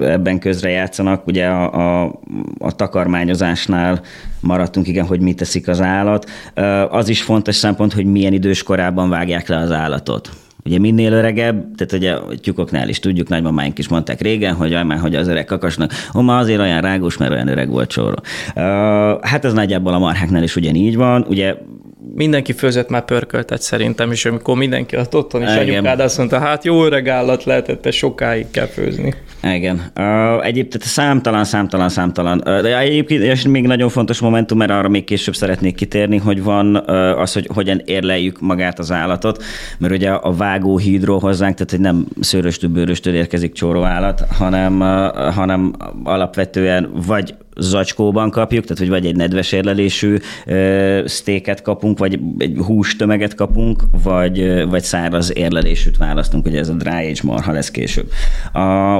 ebben 0.01 0.39
közre 0.39 0.69
játszanak. 0.69 1.27
Ugye 1.27 1.45
a, 1.45 2.03
a, 2.03 2.19
a 2.57 2.71
takarmányozásnál 2.75 4.01
maradtunk, 4.39 4.87
igen, 4.87 5.05
hogy 5.05 5.19
mit 5.19 5.37
teszik 5.37 5.67
az 5.67 5.81
állat. 5.81 6.29
Az 6.89 7.09
is 7.09 7.21
fontos 7.21 7.55
szempont, 7.55 7.93
hogy 7.93 8.05
milyen 8.05 8.33
idős 8.33 8.63
korában 8.63 9.09
vágják 9.09 9.47
le 9.47 9.57
az 9.57 9.71
állatot. 9.71 10.44
Ugye 10.65 10.79
minél 10.79 11.13
öregebb, 11.13 11.75
tehát 11.75 11.93
ugye 11.93 12.13
a 12.13 12.37
tyúkoknál 12.41 12.89
is 12.89 12.99
tudjuk, 12.99 13.27
nagymamáink 13.27 13.77
is 13.77 13.87
mondták 13.87 14.21
régen, 14.21 14.53
hogy 14.53 14.73
aj 14.73 14.83
már, 14.83 14.99
hogy 14.99 15.15
az 15.15 15.27
öreg 15.27 15.45
kakasnak, 15.45 15.91
ó, 16.15 16.21
ma 16.21 16.37
azért 16.37 16.59
olyan 16.59 16.81
rágós, 16.81 17.17
mert 17.17 17.31
olyan 17.31 17.47
öreg 17.47 17.69
volt 17.69 17.91
sorra. 17.91 18.21
Uh, 18.55 18.63
hát 19.21 19.45
ez 19.45 19.53
nagyjából 19.53 19.93
a 19.93 19.99
marháknál 19.99 20.43
is 20.43 20.55
ugyanígy 20.55 20.95
van. 20.95 21.25
Ugye 21.27 21.55
mindenki 22.13 22.53
főzött 22.53 22.89
már 22.89 23.05
pörköltet 23.05 23.61
szerintem, 23.61 24.11
és 24.11 24.25
amikor 24.25 24.55
mindenki 24.57 24.97
ott 24.97 25.15
otthon 25.15 25.41
is 25.41 25.53
Igen. 25.53 25.59
anyukád 25.59 25.99
azt 25.99 26.17
mondta, 26.17 26.39
hát 26.39 26.63
jó 26.63 26.85
öreg 26.85 27.07
állat 27.07 27.43
lehetett, 27.43 27.85
ezt 27.85 27.97
sokáig 27.97 28.51
kell 28.51 28.65
főzni. 28.65 29.13
Igen. 29.43 29.91
Egyébként 30.41 30.83
számtalan, 30.83 31.43
számtalan, 31.43 31.89
számtalan. 31.89 32.41
De 32.43 32.79
egyébként 32.79 33.23
és 33.23 33.47
még 33.47 33.67
nagyon 33.67 33.89
fontos 33.89 34.19
momentum, 34.19 34.57
mert 34.57 34.71
arra 34.71 34.89
még 34.89 35.03
később 35.03 35.35
szeretnék 35.35 35.75
kitérni, 35.75 36.17
hogy 36.17 36.43
van 36.43 36.75
az, 37.15 37.33
hogy 37.33 37.49
hogyan 37.53 37.81
érleljük 37.85 38.39
magát 38.39 38.79
az 38.79 38.91
állatot, 38.91 39.43
mert 39.77 39.93
ugye 39.93 40.09
a 40.09 40.33
vágóhídról 40.33 41.19
hozzánk, 41.19 41.55
tehát 41.55 41.71
hogy 41.71 41.79
nem 41.79 42.05
szőröstől, 42.19 42.69
bőröstől 42.69 43.13
érkezik 43.13 43.53
csóróállat, 43.53 44.23
hanem, 44.37 44.79
uh, 44.79 45.33
hanem 45.33 45.73
alapvetően 46.03 46.91
vagy 47.05 47.35
zacskóban 47.55 48.29
kapjuk, 48.29 48.63
tehát 48.63 48.77
hogy 48.77 48.89
vagy 48.89 49.05
egy 49.05 49.15
nedves 49.15 49.51
érlelésű 49.51 50.17
uh, 50.47 51.05
sztéket 51.05 51.61
kapunk, 51.61 51.97
vagy 51.97 52.19
egy 52.37 52.57
hústömeget 52.57 53.35
kapunk, 53.35 53.83
vagy, 54.03 54.65
vagy 54.69 54.83
száraz 54.83 55.31
érlelésűt 55.35 55.97
választunk, 55.97 56.45
ugye 56.45 56.59
ez 56.59 56.69
a 56.69 56.73
dry 56.73 57.09
age 57.09 57.21
marha 57.23 57.51
lesz 57.51 57.71
később. 57.71 58.09
A, 58.53 58.97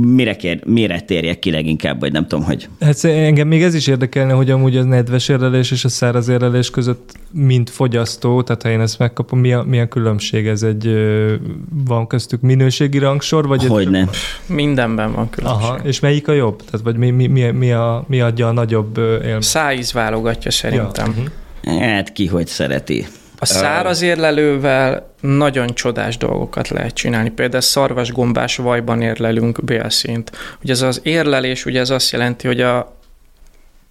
mire, 0.00 0.36
kér, 0.36 0.60
mire 0.66 1.00
térjek 1.00 1.38
ki 1.38 1.50
leginkább, 1.50 2.00
vagy 2.00 2.12
nem 2.12 2.26
tudom, 2.26 2.44
hogy... 2.44 2.68
Hát 2.80 3.04
engem 3.04 3.48
még 3.48 3.62
ez 3.62 3.74
is 3.74 3.86
érdekelne, 3.86 4.32
hogy 4.32 4.50
amúgy 4.50 4.76
az 4.76 4.84
nedves 4.84 5.28
érlelés 5.28 5.70
és 5.70 5.84
a 5.84 5.88
száraz 5.88 6.28
érlelés 6.28 6.70
között, 6.70 7.12
mint 7.32 7.70
fogyasztó, 7.70 8.42
tehát 8.42 8.62
ha 8.62 8.68
én 8.68 8.80
ezt 8.80 8.98
megkapom, 8.98 9.38
mi 9.38 9.52
a, 9.52 9.62
mi 9.62 9.80
a 9.80 9.88
különbség? 9.88 10.46
Ez 10.46 10.62
egy, 10.62 10.90
van 11.84 12.06
köztük 12.06 12.40
minőségi 12.40 12.98
rangsor? 12.98 13.46
Vagy 13.46 13.66
Hogyne. 13.66 14.08
Mindenben 14.46 15.12
van 15.12 15.30
különbség. 15.30 15.68
Aha, 15.68 15.78
és 15.82 16.00
melyik 16.00 16.28
a 16.28 16.32
jobb? 16.32 16.62
Tehát 16.64 16.80
vagy 16.84 16.96
mi, 16.96 17.10
mi, 17.10 17.26
mi, 17.26 17.50
mi, 17.50 17.72
a, 17.72 18.04
mi 18.08 18.20
adja 18.20 18.48
a 18.48 18.52
nagyobb 18.52 18.98
élményt? 18.98 19.42
Szájíz 19.42 19.92
válogatja 19.92 20.50
szerintem. 20.50 21.14
Ja. 21.16 21.22
Uh-huh. 21.64 21.80
Hát 21.80 22.12
ki 22.12 22.26
hogy 22.26 22.46
szereti. 22.46 23.06
A 23.38 23.44
száraz 23.46 24.02
érlelővel 24.02 25.14
nagyon 25.20 25.74
csodás 25.74 26.16
dolgokat 26.16 26.68
lehet 26.68 26.94
csinálni. 26.94 27.30
Például 27.30 27.62
szarvasgombás 27.62 28.56
vajban 28.56 29.02
érlelünk 29.02 29.64
bélszint. 29.64 30.30
Ugye 30.62 30.72
ez 30.72 30.82
az 30.82 31.00
érlelés, 31.02 31.64
ugye 31.64 31.80
ez 31.80 31.90
azt 31.90 32.10
jelenti, 32.10 32.46
hogy 32.46 32.60
a 32.60 32.96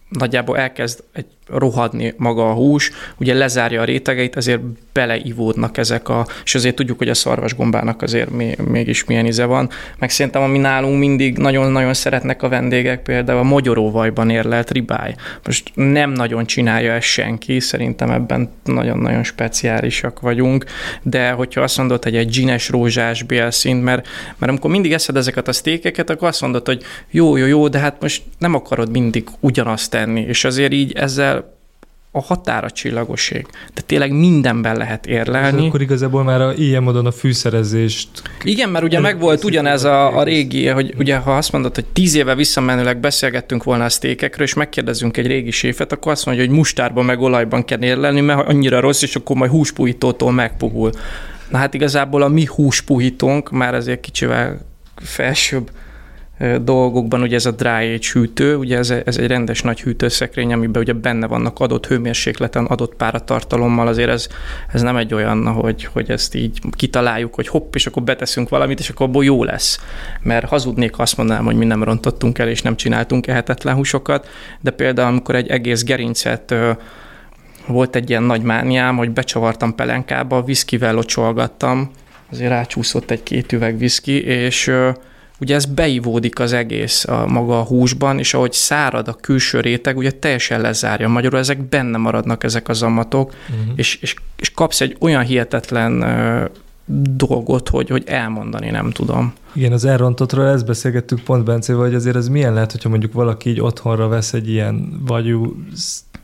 nagyjából 0.09 0.57
elkezd 0.57 1.03
egy 1.13 1.25
rohadni 1.49 2.13
maga 2.17 2.49
a 2.49 2.53
hús, 2.53 2.91
ugye 3.17 3.33
lezárja 3.33 3.81
a 3.81 3.85
rétegeit, 3.85 4.35
ezért 4.35 4.61
beleivódnak 4.93 5.77
ezek 5.77 6.09
a, 6.09 6.27
és 6.43 6.55
azért 6.55 6.75
tudjuk, 6.75 6.97
hogy 6.97 7.09
a 7.09 7.13
szarvasgombának 7.13 8.01
azért 8.01 8.29
mégis 8.67 9.05
milyen 9.05 9.25
íze 9.25 9.45
van. 9.45 9.69
Meg 9.99 10.09
szerintem, 10.09 10.41
ami 10.41 10.57
nálunk 10.57 10.99
mindig 10.99 11.37
nagyon-nagyon 11.37 11.93
szeretnek 11.93 12.43
a 12.43 12.49
vendégek, 12.49 13.01
például 13.01 13.39
a 13.39 13.43
mogyoróvajban 13.43 14.29
érlelt 14.29 14.71
ribály. 14.71 15.15
Most 15.45 15.71
nem 15.73 16.11
nagyon 16.11 16.45
csinálja 16.45 16.93
ezt 16.93 17.07
senki, 17.07 17.59
szerintem 17.59 18.11
ebben 18.11 18.49
nagyon-nagyon 18.63 19.23
speciálisak 19.23 20.19
vagyunk, 20.19 20.65
de 21.01 21.31
hogyha 21.31 21.61
azt 21.61 21.77
mondod, 21.77 22.03
hogy 22.03 22.15
egy 22.15 22.27
dzsines 22.27 22.69
rózsás 22.69 23.23
bélszint, 23.23 23.83
mert, 23.83 24.07
mert 24.37 24.51
amikor 24.51 24.71
mindig 24.71 24.93
eszed 24.93 25.15
ezeket 25.15 25.47
a 25.47 25.53
sztékeket, 25.53 26.09
akkor 26.09 26.27
azt 26.27 26.41
mondod, 26.41 26.65
hogy 26.65 26.83
jó, 27.11 27.35
jó, 27.35 27.45
jó, 27.45 27.67
de 27.67 27.79
hát 27.79 28.01
most 28.01 28.23
nem 28.37 28.53
akarod 28.53 28.91
mindig 28.91 29.27
ugyanazt 29.39 29.91
tenni, 29.91 30.21
és 30.21 30.43
azért 30.43 30.73
így 30.73 30.91
ezzel 30.91 31.36
a 32.17 32.21
határa 32.21 32.69
csillagoség. 32.69 33.45
De 33.73 33.81
tényleg 33.81 34.11
mindenben 34.11 34.77
lehet 34.77 35.05
érlelni. 35.05 35.61
És 35.61 35.67
akkor 35.67 35.81
igazából 35.81 36.23
már 36.23 36.41
a, 36.41 36.53
ilyen 36.53 36.83
módon 36.83 37.05
a 37.05 37.11
fűszerezést... 37.11 38.09
Igen, 38.43 38.69
mert 38.69 38.85
ugye 38.85 38.99
meg 38.99 39.19
volt 39.19 39.43
ugyanez 39.43 39.83
a, 39.83 40.17
a 40.17 40.23
régi, 40.23 40.67
hogy 40.67 40.93
ugye 40.97 41.17
ha 41.17 41.37
azt 41.37 41.51
mondod, 41.51 41.75
hogy 41.75 41.85
tíz 41.85 42.15
éve 42.15 42.35
visszamenőleg 42.35 42.99
beszélgettünk 42.99 43.63
volna 43.63 43.83
a 43.83 43.89
sztékekről, 43.89 44.47
és 44.47 44.53
megkérdezünk 44.53 45.17
egy 45.17 45.27
régi 45.27 45.51
séfet, 45.51 45.91
akkor 45.91 46.11
azt 46.11 46.25
mondja, 46.25 46.45
hogy 46.45 46.55
mustárban 46.55 47.05
meg 47.05 47.21
olajban 47.21 47.65
kell 47.65 47.83
érlelni, 47.83 48.21
mert 48.21 48.47
annyira 48.47 48.79
rossz, 48.79 49.01
és 49.01 49.15
akkor 49.15 49.35
majd 49.35 49.51
húspuhítótól 49.51 50.31
megpuhul. 50.31 50.91
Na 51.49 51.57
hát 51.57 51.73
igazából 51.73 52.21
a 52.21 52.27
mi 52.27 52.45
húspuhítónk 52.45 53.51
már 53.51 53.75
azért 53.75 53.99
kicsivel 53.99 54.59
felsőbb 54.95 55.69
dolgokban, 56.61 57.21
ugye 57.21 57.35
ez 57.35 57.45
a 57.45 57.51
dry 57.51 57.93
age 57.93 58.07
hűtő, 58.13 58.55
ugye 58.55 58.77
ez, 58.77 58.89
ez 58.89 59.17
egy 59.17 59.27
rendes 59.27 59.61
nagy 59.61 59.81
hűtőszekrény, 59.81 60.53
amiben 60.53 60.81
ugye 60.81 60.93
benne 60.93 61.27
vannak 61.27 61.59
adott 61.59 61.87
hőmérsékleten, 61.87 62.65
adott 62.65 62.95
páratartalommal, 62.95 63.87
azért 63.87 64.09
ez, 64.09 64.27
ez 64.73 64.81
nem 64.81 64.95
egy 64.95 65.13
olyan, 65.13 65.47
hogy, 65.47 65.83
hogy 65.83 66.09
ezt 66.09 66.35
így 66.35 66.59
kitaláljuk, 66.71 67.35
hogy 67.35 67.47
hopp, 67.47 67.75
és 67.75 67.87
akkor 67.87 68.03
beteszünk 68.03 68.49
valamit, 68.49 68.79
és 68.79 68.89
akkor 68.89 69.05
abból 69.05 69.23
jó 69.23 69.43
lesz. 69.43 69.79
Mert 70.21 70.47
hazudnék, 70.47 70.99
azt 70.99 71.17
mondanám, 71.17 71.45
hogy 71.45 71.55
mi 71.55 71.65
nem 71.65 71.83
rontottunk 71.83 72.37
el, 72.37 72.47
és 72.47 72.61
nem 72.61 72.75
csináltunk 72.75 73.27
ehetetlen 73.27 73.75
húsokat, 73.75 74.27
de 74.61 74.71
például 74.71 75.07
amikor 75.07 75.35
egy 75.35 75.47
egész 75.47 75.83
gerincet 75.83 76.55
volt 77.67 77.95
egy 77.95 78.09
ilyen 78.09 78.23
nagy 78.23 78.41
mániám, 78.41 78.97
hogy 78.97 79.11
becsavartam 79.11 79.75
pelenkába, 79.75 80.43
viszkivel 80.43 80.93
locsolgattam, 80.93 81.91
azért 82.31 82.49
rácsúszott 82.49 83.11
egy-két 83.11 83.51
üveg 83.51 83.77
viszki, 83.77 84.23
és 84.23 84.71
ugye 85.39 85.55
ez 85.55 85.65
beivódik 85.65 86.39
az 86.39 86.53
egész 86.53 87.05
a 87.05 87.27
maga 87.27 87.59
a 87.59 87.63
húsban, 87.63 88.19
és 88.19 88.33
ahogy 88.33 88.53
szárad 88.53 89.07
a 89.07 89.13
külső 89.13 89.59
réteg, 89.59 89.97
ugye 89.97 90.11
teljesen 90.11 90.61
lezárja. 90.61 91.07
Magyarul 91.07 91.39
ezek 91.39 91.69
benne 91.69 91.97
maradnak 91.97 92.43
ezek 92.43 92.69
a 92.69 92.73
zamatok, 92.73 93.33
uh-huh. 93.49 93.73
és, 93.75 93.95
és, 94.01 94.15
és 94.35 94.51
kapsz 94.51 94.81
egy 94.81 94.95
olyan 94.99 95.23
hihetetlen 95.23 96.03
dolgot, 97.15 97.69
hogy, 97.69 97.89
hogy 97.89 98.03
elmondani 98.05 98.69
nem 98.69 98.91
tudom. 98.91 99.33
Igen, 99.53 99.71
az 99.71 99.85
elrontottról 99.85 100.47
ezt 100.47 100.65
beszélgettük 100.65 101.23
pont 101.23 101.43
Bencével, 101.43 101.81
hogy 101.81 101.93
azért 101.93 102.15
ez 102.15 102.27
milyen 102.27 102.53
lehet, 102.53 102.71
hogyha 102.71 102.89
mondjuk 102.89 103.13
valaki 103.13 103.49
így 103.49 103.61
otthonra 103.61 104.07
vesz 104.07 104.33
egy 104.33 104.49
ilyen 104.49 105.01
vagyú 105.07 105.55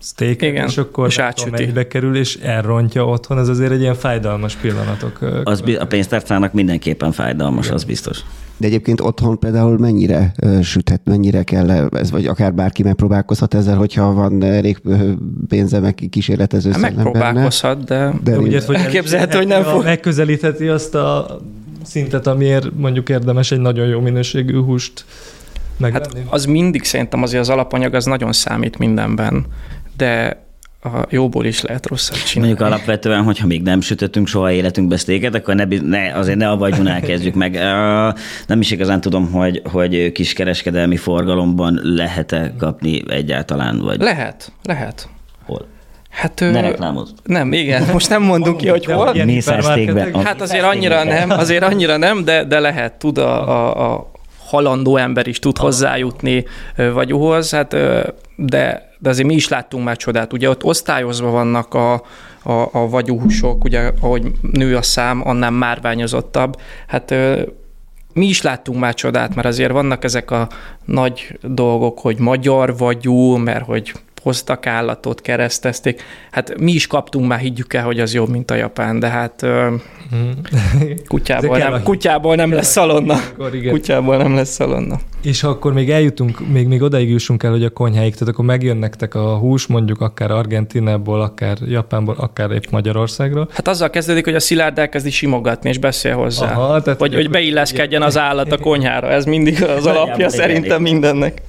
steak 0.01 0.41
Igen, 0.41 0.67
és 0.67 0.77
akkor 0.77 1.07
és 1.07 1.21
mennyibe 1.51 1.87
kerül, 1.87 2.15
és 2.15 2.35
elrontja 2.35 3.05
otthon, 3.05 3.39
ez 3.39 3.47
azért 3.47 3.71
egy 3.71 3.81
ilyen 3.81 3.95
fájdalmas 3.95 4.55
pillanatok. 4.55 5.19
Az 5.43 5.63
a 5.79 5.85
pénztárcának 5.85 6.53
mindenképpen 6.53 7.11
fájdalmas, 7.11 7.63
Igen. 7.63 7.77
az 7.77 7.83
biztos. 7.83 8.19
De 8.57 8.67
egyébként 8.67 9.01
otthon 9.01 9.39
például 9.39 9.77
mennyire 9.77 10.33
süthet, 10.61 11.01
mennyire 11.03 11.43
kell 11.43 11.69
ez, 11.71 12.11
vagy 12.11 12.25
akár 12.25 12.53
bárki 12.53 12.83
megpróbálkozhat 12.83 13.53
ezzel, 13.53 13.77
hogyha 13.77 14.13
van 14.13 14.43
elég 14.43 14.81
pénze, 15.47 15.79
meg 15.79 16.07
kísérletező 16.09 16.71
hát 16.71 16.79
Megpróbálkozhat, 16.79 17.83
de, 17.83 18.13
de 18.23 18.39
úgy 18.39 18.65
hogy 18.65 18.75
elképzelhető, 18.75 19.37
hogy 19.37 19.47
nem 19.47 19.63
fog. 19.63 19.83
Megközelítheti 19.83 20.67
azt 20.67 20.95
a 20.95 21.39
szintet, 21.83 22.27
amiért 22.27 22.77
mondjuk 22.77 23.09
érdemes 23.09 23.51
egy 23.51 23.59
nagyon 23.59 23.87
jó 23.87 23.99
minőségű 23.99 24.61
húst 24.61 25.05
megvenni. 25.77 26.19
Hát 26.19 26.27
az 26.29 26.45
mindig 26.45 26.83
szerintem 26.83 27.23
azért 27.23 27.41
az 27.41 27.49
alapanyag 27.49 27.93
az 27.93 28.05
nagyon 28.05 28.33
számít 28.33 28.77
mindenben, 28.77 29.45
de 29.97 30.41
a 30.83 31.05
jóból 31.09 31.45
is 31.45 31.61
lehet 31.61 31.85
rosszat 31.87 32.25
csinálni. 32.25 32.53
Mondjuk 32.53 32.71
alapvetően, 32.71 33.23
hogyha 33.23 33.47
még 33.47 33.61
nem 33.61 33.81
sütöttünk 33.81 34.27
soha 34.27 34.51
életünkbe 34.51 34.97
sztéket, 34.97 35.35
akkor 35.35 35.55
ne, 35.55 35.65
ne, 35.81 36.13
azért 36.13 36.37
ne 36.37 36.49
a 36.49 36.57
vagyonál 36.57 37.01
kezdjük 37.01 37.33
meg. 37.33 37.53
Nem 38.47 38.59
is 38.59 38.71
igazán 38.71 39.01
tudom, 39.01 39.31
hogy, 39.31 39.61
hogy 39.71 40.11
kiskereskedelmi 40.11 40.97
forgalomban 40.97 41.79
lehet-e 41.83 42.53
kapni 42.57 43.03
egyáltalán. 43.07 43.79
Vagy... 43.79 43.99
Lehet, 43.99 44.51
lehet. 44.63 45.09
Hol? 45.45 45.67
Hát, 46.09 46.39
ne 46.39 46.61
reklámozd. 46.61 47.15
Nem, 47.23 47.53
igen, 47.53 47.83
most 47.93 48.09
nem 48.09 48.21
mondunk 48.21 48.57
ki, 48.57 48.67
hogy 48.67 48.85
hol. 48.85 49.13
Hát 50.23 50.41
azért 50.41 50.63
annyira 50.63 51.03
nem, 51.03 51.29
azért 51.29 51.63
annyira 51.63 51.97
nem, 51.97 52.23
de, 52.23 52.43
de 52.43 52.59
lehet, 52.59 52.93
tud 52.93 53.17
a, 53.17 53.49
a, 53.49 53.91
a 53.93 54.11
halandó 54.45 54.97
ember 54.97 55.27
is 55.27 55.39
tud 55.39 55.57
hozzájutni 55.57 56.45
vagyuhoz, 56.93 57.51
hát 57.51 57.75
de 58.35 58.91
de 59.03 59.09
azért 59.09 59.27
mi 59.27 59.33
is 59.33 59.47
láttunk 59.47 59.83
már 59.83 59.97
csodát. 59.97 60.33
Ugye 60.33 60.49
ott 60.49 60.63
osztályozva 60.63 61.29
vannak 61.29 61.73
a, 61.73 61.93
a, 62.43 62.69
a 62.71 62.87
vagyúhúsok, 62.89 63.63
ugye 63.63 63.91
ahogy 64.01 64.31
nő 64.41 64.75
a 64.75 64.81
szám, 64.81 65.27
annál 65.27 65.51
márványozottabb. 65.51 66.59
Hát 66.87 67.15
mi 68.13 68.25
is 68.25 68.41
láttunk 68.41 68.79
már 68.79 68.93
csodát, 68.93 69.35
mert 69.35 69.47
azért 69.47 69.71
vannak 69.71 70.03
ezek 70.03 70.31
a 70.31 70.47
nagy 70.85 71.39
dolgok, 71.41 71.99
hogy 71.99 72.19
magyar 72.19 72.77
vagyú, 72.77 73.35
mert 73.35 73.65
hogy 73.65 73.93
hoztak 74.23 74.67
állatot, 74.67 75.21
keresztezték. 75.21 76.01
Hát 76.31 76.59
mi 76.59 76.71
is 76.71 76.87
kaptunk 76.87 77.27
már, 77.27 77.39
higgyük 77.39 77.73
el, 77.73 77.83
hogy 77.83 77.99
az 77.99 78.13
jobb, 78.13 78.29
mint 78.29 78.51
a 78.51 78.55
japán, 78.55 78.99
de 78.99 79.07
hát 79.07 79.45
mm. 79.45 79.75
kutyából, 81.07 81.57
nem, 81.69 81.83
kutyából 81.83 82.35
nem 82.35 82.51
lesz 82.51 82.71
szalonna. 82.71 83.15
Kutyából 83.69 84.17
nem 84.17 84.35
lesz 84.35 84.49
szalonna. 84.49 84.99
És 85.23 85.41
ha 85.41 85.47
akkor 85.47 85.73
még 85.73 85.89
eljutunk, 85.89 86.47
még, 86.47 86.67
még 86.67 86.81
odaig 86.81 87.09
jussunk 87.09 87.43
el, 87.43 87.51
hogy 87.51 87.63
a 87.63 87.69
konyháig, 87.69 88.13
tehát 88.13 88.33
akkor 88.33 88.45
megjön 88.45 88.77
nektek 88.77 89.15
a 89.15 89.37
hús, 89.37 89.67
mondjuk 89.67 90.01
akár 90.01 90.31
Argentinából, 90.31 91.21
akár 91.21 91.57
Japánból, 91.67 92.15
akár 92.17 92.51
épp 92.51 92.63
Magyarországról. 92.71 93.49
Hát 93.51 93.67
azzal 93.67 93.89
kezdődik, 93.89 94.25
hogy 94.25 94.35
a 94.35 94.39
szilárd 94.39 94.79
elkezdi 94.79 95.09
simogatni, 95.09 95.69
és 95.69 95.77
beszél 95.77 96.15
hozzá. 96.15 96.51
Aha, 96.51 96.81
tehát 96.81 96.99
vagy 96.99 97.13
hogy 97.13 97.29
beilleszkedjen 97.29 98.01
az 98.01 98.17
állat 98.17 98.51
a 98.51 98.57
konyhára. 98.57 99.09
Ez 99.09 99.25
mindig 99.25 99.63
az 99.63 99.85
alapja 99.85 100.29
szerintem 100.29 100.81
mindennek. 100.81 101.41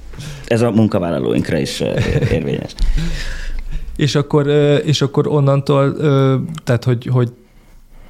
Ez 0.45 0.61
a 0.61 0.71
munkavállalóinkra 0.71 1.57
is 1.57 1.79
érvényes. 2.31 2.75
és, 3.95 4.15
akkor, 4.15 4.47
és 4.85 5.01
akkor 5.01 5.27
onnantól, 5.27 5.95
tehát 6.63 6.83
hogy, 6.83 7.05
hogy 7.05 7.33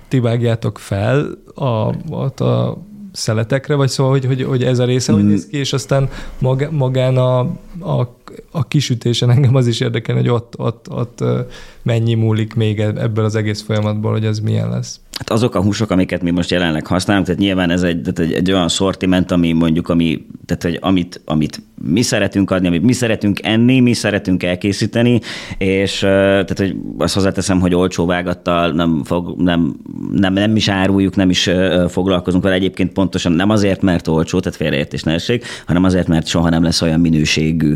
ti 0.08 0.20
vágjátok 0.20 0.80
fel 0.80 1.27
a, 1.56 1.63
a, 1.63 2.44
a 2.44 2.77
szeletekre, 3.12 3.75
vagy 3.75 3.89
szóval, 3.89 4.12
hogy, 4.12 4.25
hogy, 4.25 4.44
hogy 4.44 4.63
ez 4.63 4.80
a 4.80 4.86
része, 4.86 5.12
mm. 5.12 5.15
hogy 5.15 5.25
néz 5.25 5.48
ki, 5.48 5.58
és 5.58 5.74
aztán 5.74 6.10
mag, 6.39 6.68
magán 6.72 7.18
a, 7.18 7.39
a, 7.80 8.15
a 8.51 8.68
kisütésen 8.68 9.30
engem 9.30 9.56
az 9.56 9.68
is 9.68 9.80
érdekel, 9.80 10.15
hogy 10.15 10.30
ott, 10.30 10.54
ott, 10.58 10.89
ott 10.89 11.24
mennyi 11.84 12.13
múlik 12.13 12.54
még 12.54 12.80
e-, 12.80 12.94
ebből 12.98 13.25
az 13.25 13.36
egész 13.36 13.62
folyamatból, 13.62 14.12
hogy 14.12 14.25
ez 14.25 14.39
milyen 14.39 14.70
lesz. 14.70 15.00
Hát 15.18 15.30
azok 15.30 15.56
a 15.56 15.62
húsok, 15.62 15.92
amiket 15.92 16.22
mi 16.22 16.32
most 16.32 16.51
jelenleg 16.51 16.88
használunk, 16.88 17.25
tehát 17.25 17.42
nyilván 17.42 17.70
ez 17.70 17.84
egy, 17.84 18.01
tehát 18.01 18.20
egy, 18.20 18.34
egy 18.34 18.51
olyan 18.51 18.68
szortiment, 18.68 19.32
ami 19.32 19.51
mondjuk, 19.51 19.89
ami, 19.89 20.25
tehát 20.46 20.63
hogy 20.63 20.77
amit, 20.82 21.22
amit 21.25 21.62
mi 21.84 22.01
szeretünk 22.01 22.51
adni, 22.51 22.68
amit 22.68 22.84
mi 22.84 22.94
szeretünk 22.94 23.39
enni, 23.44 23.80
mi 23.80 23.94
szeretünk 23.94 24.44
elkészíteni, 24.44 25.20
és 25.58 26.00
tehát, 26.00 26.58
hogy 26.58 26.75
azt 26.98 27.13
hozzáteszem, 27.13 27.60
hogy 27.60 27.75
olcsó 27.75 28.06
vágattal 28.06 28.72
nem, 28.72 29.04
fog, 29.04 29.42
nem, 29.42 29.75
nem, 30.12 30.34
nem 30.34 30.56
is 30.56 30.68
áruljuk, 30.68 31.15
nem 31.15 31.30
is 31.30 31.50
foglalkozunk 31.88 32.44
vele. 32.44 32.56
Egyébként 32.56 32.94
pontosan 32.94 33.32
nem 33.32 33.50
azért, 33.50 33.82
mert 33.82 34.08
olcsó, 34.08 34.39
tehát 34.39 34.58
félreértés 34.58 35.04
ne 35.04 35.15
hanem 35.65 35.84
azért, 35.84 36.08
mert 36.08 36.27
soha 36.27 36.50
nem 36.50 36.63
lesz 36.63 36.82
olyan 36.82 37.00
minőségű, 37.00 37.74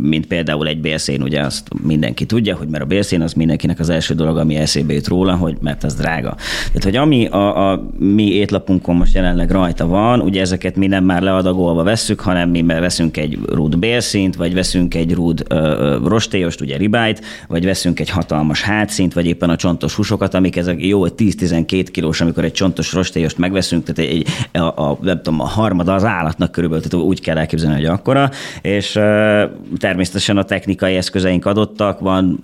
mint 0.00 0.26
például 0.26 0.66
egy 0.66 0.80
bélszén, 0.80 1.22
ugye 1.22 1.40
azt 1.40 1.68
mindenki 1.82 2.26
tudja, 2.26 2.56
hogy 2.56 2.68
mert 2.68 2.84
a 2.84 2.86
bélszén 2.86 3.20
az 3.20 3.32
mindenkinek 3.32 3.80
az 3.80 3.88
első 3.88 4.14
dolog, 4.14 4.36
ami 4.36 4.54
eszébe 4.54 4.92
jut 4.92 5.08
róla, 5.08 5.34
hogy 5.34 5.56
mert 5.60 5.84
az 5.84 5.94
drága. 5.94 6.34
Tehát, 6.66 6.84
hogy 6.84 6.96
ami 6.96 7.26
a, 7.26 7.70
a 7.72 7.90
mi 7.98 8.32
étlapunkon 8.32 8.96
most 8.96 9.14
jelenleg 9.14 9.50
rajta 9.50 9.86
van, 9.86 10.20
ugye 10.20 10.40
ezeket 10.40 10.76
mi 10.76 10.86
nem 10.86 11.04
már 11.04 11.22
leadagolva 11.22 11.82
vesszük, 11.82 12.20
hanem 12.20 12.50
mi 12.50 12.62
veszünk 12.62 13.16
egy 13.16 13.38
rúd 13.52 13.78
bélszint, 13.78 14.36
vagy 14.36 14.54
veszünk 14.54 14.94
egy 14.94 15.12
rúd 15.12 15.44
rostélyost, 16.04 16.60
ugye 16.60 16.76
ribájt, 16.76 17.24
vagy 17.48 17.64
veszünk 17.64 18.00
egy 18.00 18.10
hatalmas 18.10 18.62
hátszint, 18.62 19.12
vagy 19.12 19.26
éppen 19.26 19.50
a 19.50 19.56
csontos 19.56 19.94
húsokat, 19.94 20.34
amik 20.34 20.56
ezek 20.56 20.86
jó, 20.86 21.06
10-12 21.06 21.86
kilós, 21.92 22.20
amikor 22.20 22.44
egy 22.44 22.52
csontos 22.52 22.92
rostélyost 22.92 23.38
megveszünk, 23.38 23.84
tehát 23.84 24.12
egy, 24.12 24.26
a, 24.52 24.82
a, 24.82 24.98
nem 25.00 25.22
tudom, 25.22 25.40
a 25.40 25.46
harmada 25.46 25.94
az 25.94 26.04
állatnak 26.04 26.52
körülbelül, 26.52 26.84
tehát 26.84 27.06
úgy 27.06 27.20
kell 27.20 27.38
elképzelni, 27.38 27.76
hogy 27.76 27.84
akkora, 27.84 28.30
és 28.62 28.95
természetesen 29.78 30.36
a 30.36 30.42
technikai 30.42 30.94
eszközeink 30.94 31.46
adottak, 31.46 32.00
van 32.00 32.40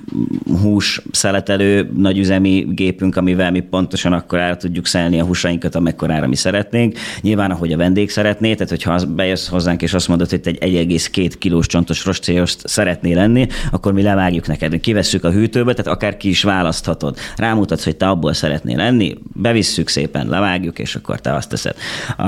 hús 0.63 1.03
szeletelő 1.11 1.91
nagyüzemi 1.97 2.67
gépünk, 2.69 3.17
amivel 3.17 3.51
mi 3.51 3.61
pontosan 3.61 4.13
akkor 4.13 4.39
el 4.39 4.57
tudjuk 4.57 4.87
szelni 4.87 5.21
a 5.21 5.25
húsainkat, 5.25 5.75
amekkorára 5.75 6.27
mi 6.27 6.37
szeretnénk. 6.37 6.99
Nyilván, 7.21 7.51
ahogy 7.51 7.73
a 7.73 7.77
vendég 7.77 8.11
szeretné, 8.11 8.55
tehát 8.55 8.69
hogyha 8.69 9.07
bejössz 9.07 9.49
hozzánk 9.49 9.83
és 9.83 9.95
azt 9.95 10.09
mondod, 10.09 10.31
hogy 10.31 10.41
egy 10.45 10.59
1,2 10.61 11.33
kilós 11.39 11.67
csontos 11.67 12.05
rostcélyost 12.05 12.69
szeretné 12.69 13.13
lenni, 13.13 13.47
akkor 13.71 13.93
mi 13.93 14.03
levágjuk 14.03 14.47
neked, 14.47 14.81
kivesszük 14.81 15.25
a 15.25 15.31
hűtőbe, 15.31 15.75
tehát 15.75 15.93
akár 15.93 16.17
ki 16.17 16.29
is 16.29 16.43
választhatod. 16.43 17.17
Rámutatsz, 17.37 17.85
hogy 17.85 17.97
te 17.97 18.09
abból 18.09 18.33
szeretnél 18.33 18.77
lenni, 18.77 19.19
bevisszük 19.35 19.89
szépen, 19.89 20.29
levágjuk, 20.29 20.79
és 20.79 20.95
akkor 20.95 21.21
te 21.21 21.35
azt 21.35 21.49
teszed. 21.49 21.75
A, 22.09 22.23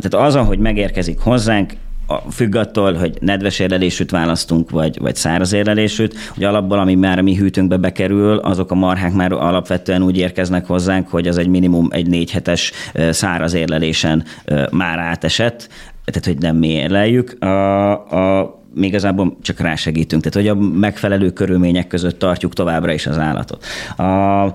tehát 0.00 0.14
az, 0.14 0.34
hogy 0.34 0.58
megérkezik 0.58 1.18
hozzánk, 1.18 1.72
a, 2.10 2.30
függ 2.30 2.54
attól, 2.54 2.94
hogy 2.94 3.18
nedves 3.20 3.58
érlelésűt 3.58 4.10
választunk, 4.10 4.70
vagy, 4.70 4.98
vagy 5.00 5.16
száraz 5.16 5.52
érlelésűt, 5.52 6.14
hogy 6.34 6.44
alapból, 6.44 6.78
ami 6.78 6.94
már 6.94 7.18
a 7.18 7.22
mi 7.22 7.36
hűtőnkbe 7.36 7.76
bekerül, 7.76 8.36
azok 8.36 8.70
a 8.70 8.74
marhák 8.74 9.12
már 9.12 9.32
alapvetően 9.32 10.02
úgy 10.02 10.16
érkeznek 10.16 10.66
hozzánk, 10.66 11.08
hogy 11.08 11.28
az 11.28 11.38
egy 11.38 11.48
minimum 11.48 11.88
egy 11.90 12.06
négy 12.06 12.30
hetes 12.30 12.72
száraz 13.10 13.54
érlelésen 13.54 14.24
már 14.70 14.98
átesett, 14.98 15.68
tehát 16.04 16.24
hogy 16.24 16.38
nem 16.38 16.56
mi 16.56 16.68
érleljük. 16.68 17.42
A, 17.42 17.90
a, 18.38 18.56
mi 18.74 18.86
igazából 18.86 19.36
csak 19.42 19.60
rásegítünk, 19.60 20.22
tehát 20.22 20.48
hogy 20.48 20.58
a 20.58 20.68
megfelelő 20.78 21.30
körülmények 21.30 21.86
között 21.86 22.18
tartjuk 22.18 22.52
továbbra 22.52 22.92
is 22.92 23.06
az 23.06 23.18
állatot. 23.18 23.64
A, 23.96 24.02
a, 24.02 24.52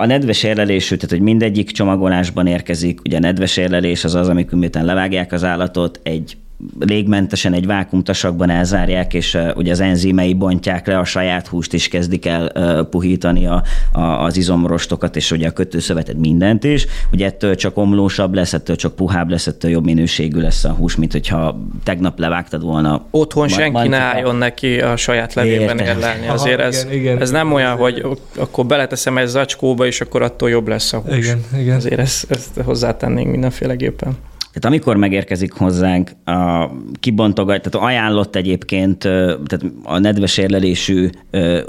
a 0.00 0.06
nedves 0.06 0.42
érlelésű, 0.42 0.94
tehát 0.94 1.10
hogy 1.10 1.20
mindegyik 1.20 1.70
csomagolásban 1.70 2.46
érkezik, 2.46 3.00
ugye 3.04 3.16
a 3.16 3.20
nedves 3.20 3.56
érlelés 3.56 4.04
az 4.04 4.14
az, 4.14 4.28
amikor 4.28 4.58
miután 4.58 4.84
levágják 4.84 5.32
az 5.32 5.44
állatot, 5.44 6.00
egy 6.02 6.36
légmentesen 6.78 7.52
egy 7.52 7.66
vákumtasakban 7.66 8.50
elzárják, 8.50 9.14
és 9.14 9.34
uh, 9.34 9.50
ugye 9.56 9.70
az 9.70 9.80
enzimei 9.80 10.34
bontják 10.34 10.86
le 10.86 10.98
a 10.98 11.04
saját 11.04 11.46
húst, 11.46 11.74
és 11.74 11.88
kezdik 11.88 12.26
el 12.26 12.50
uh, 12.54 12.88
puhítani 12.88 13.46
a, 13.46 13.62
a, 13.92 14.00
az 14.00 14.36
izomrostokat, 14.36 15.16
és 15.16 15.30
ugye 15.30 15.48
a 15.48 15.50
kötőszövetet 15.50 16.16
mindent 16.16 16.64
is. 16.64 16.86
Ugye 17.12 17.26
ettől 17.26 17.54
csak 17.54 17.76
omlósabb 17.76 18.34
lesz, 18.34 18.52
ettől 18.52 18.76
csak 18.76 18.96
puhább 18.96 19.30
lesz, 19.30 19.46
ettől 19.46 19.70
jobb 19.70 19.84
minőségű 19.84 20.40
lesz 20.40 20.64
a 20.64 20.70
hús, 20.70 20.96
mint 20.96 21.12
hogyha 21.12 21.60
tegnap 21.82 22.18
levágtad 22.18 22.62
volna. 22.62 23.06
Otthon 23.10 23.48
senki 23.48 23.88
ne 23.88 23.98
álljon 23.98 24.36
neki 24.36 24.80
a 24.80 24.96
saját 24.96 25.34
levében 25.34 25.78
érlelni. 25.78 26.26
Azért 26.26 26.58
Aha, 26.58 26.68
ez, 26.68 26.84
igen, 26.84 26.98
igen. 26.98 27.20
ez 27.20 27.30
nem 27.30 27.52
olyan, 27.52 27.76
hogy 27.76 28.06
akkor 28.36 28.66
beleteszem 28.66 29.18
egy 29.18 29.26
zacskóba, 29.26 29.86
és 29.86 30.00
akkor 30.00 30.22
attól 30.22 30.50
jobb 30.50 30.68
lesz 30.68 30.92
a 30.92 30.98
hús. 30.98 31.16
Igen, 31.16 31.44
igen. 31.58 31.76
Azért 31.76 31.98
ezt, 31.98 32.30
ezt 32.30 32.60
hozzátennénk 32.64 33.30
mindenféleképpen. 33.30 34.16
Tehát 34.56 34.76
amikor 34.76 34.96
megérkezik 34.96 35.52
hozzánk, 35.52 36.10
a 36.24 36.70
kibontogat, 37.00 37.62
tehát 37.62 37.88
ajánlott 37.88 38.36
egyébként, 38.36 38.98
tehát 38.98 39.60
a 39.82 39.98
nedves 39.98 40.38
érlelésű 40.38 41.08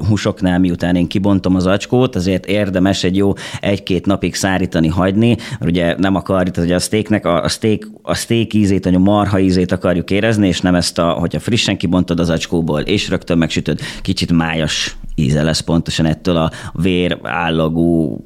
húsoknál, 0.10 0.60
miután 0.60 0.96
én 0.96 1.08
kibontom 1.08 1.56
az 1.56 1.66
acskót, 1.66 2.16
azért 2.16 2.46
érdemes 2.46 3.04
egy 3.04 3.16
jó 3.16 3.34
egy-két 3.60 4.06
napig 4.06 4.36
szárítani, 4.36 4.88
hagyni, 4.88 5.36
mert 5.60 5.72
ugye 5.72 5.96
nem 5.98 6.16
akar, 6.16 6.50
tehát 6.50 6.70
hogy 6.70 6.72
a 6.72 6.80
steaknek 6.80 7.26
a, 7.26 7.44
a, 7.44 7.48
steak, 7.48 7.88
a 8.02 8.14
steak 8.14 8.54
ízét, 8.54 8.86
a 8.86 9.00
marha 9.00 9.40
ízét 9.40 9.72
akarjuk 9.72 10.12
érezni, 10.12 10.48
és 10.48 10.62
nem 10.62 10.76
ezt 10.76 11.00
a, 11.00 11.10
hogyha 11.10 11.40
frissen 11.40 11.78
kibontod 11.78 12.20
az 12.20 12.30
acskóból, 12.30 12.82
és 12.82 13.10
rögtön 13.10 13.38
megsütöd, 13.38 13.80
kicsit 14.02 14.32
májas 14.32 14.98
íze 15.16 15.44
lesz 15.44 15.60
pontosan 15.60 16.06
ettől 16.06 16.36
a 16.38 16.52
vér 16.74 17.18
állagú 17.24 18.24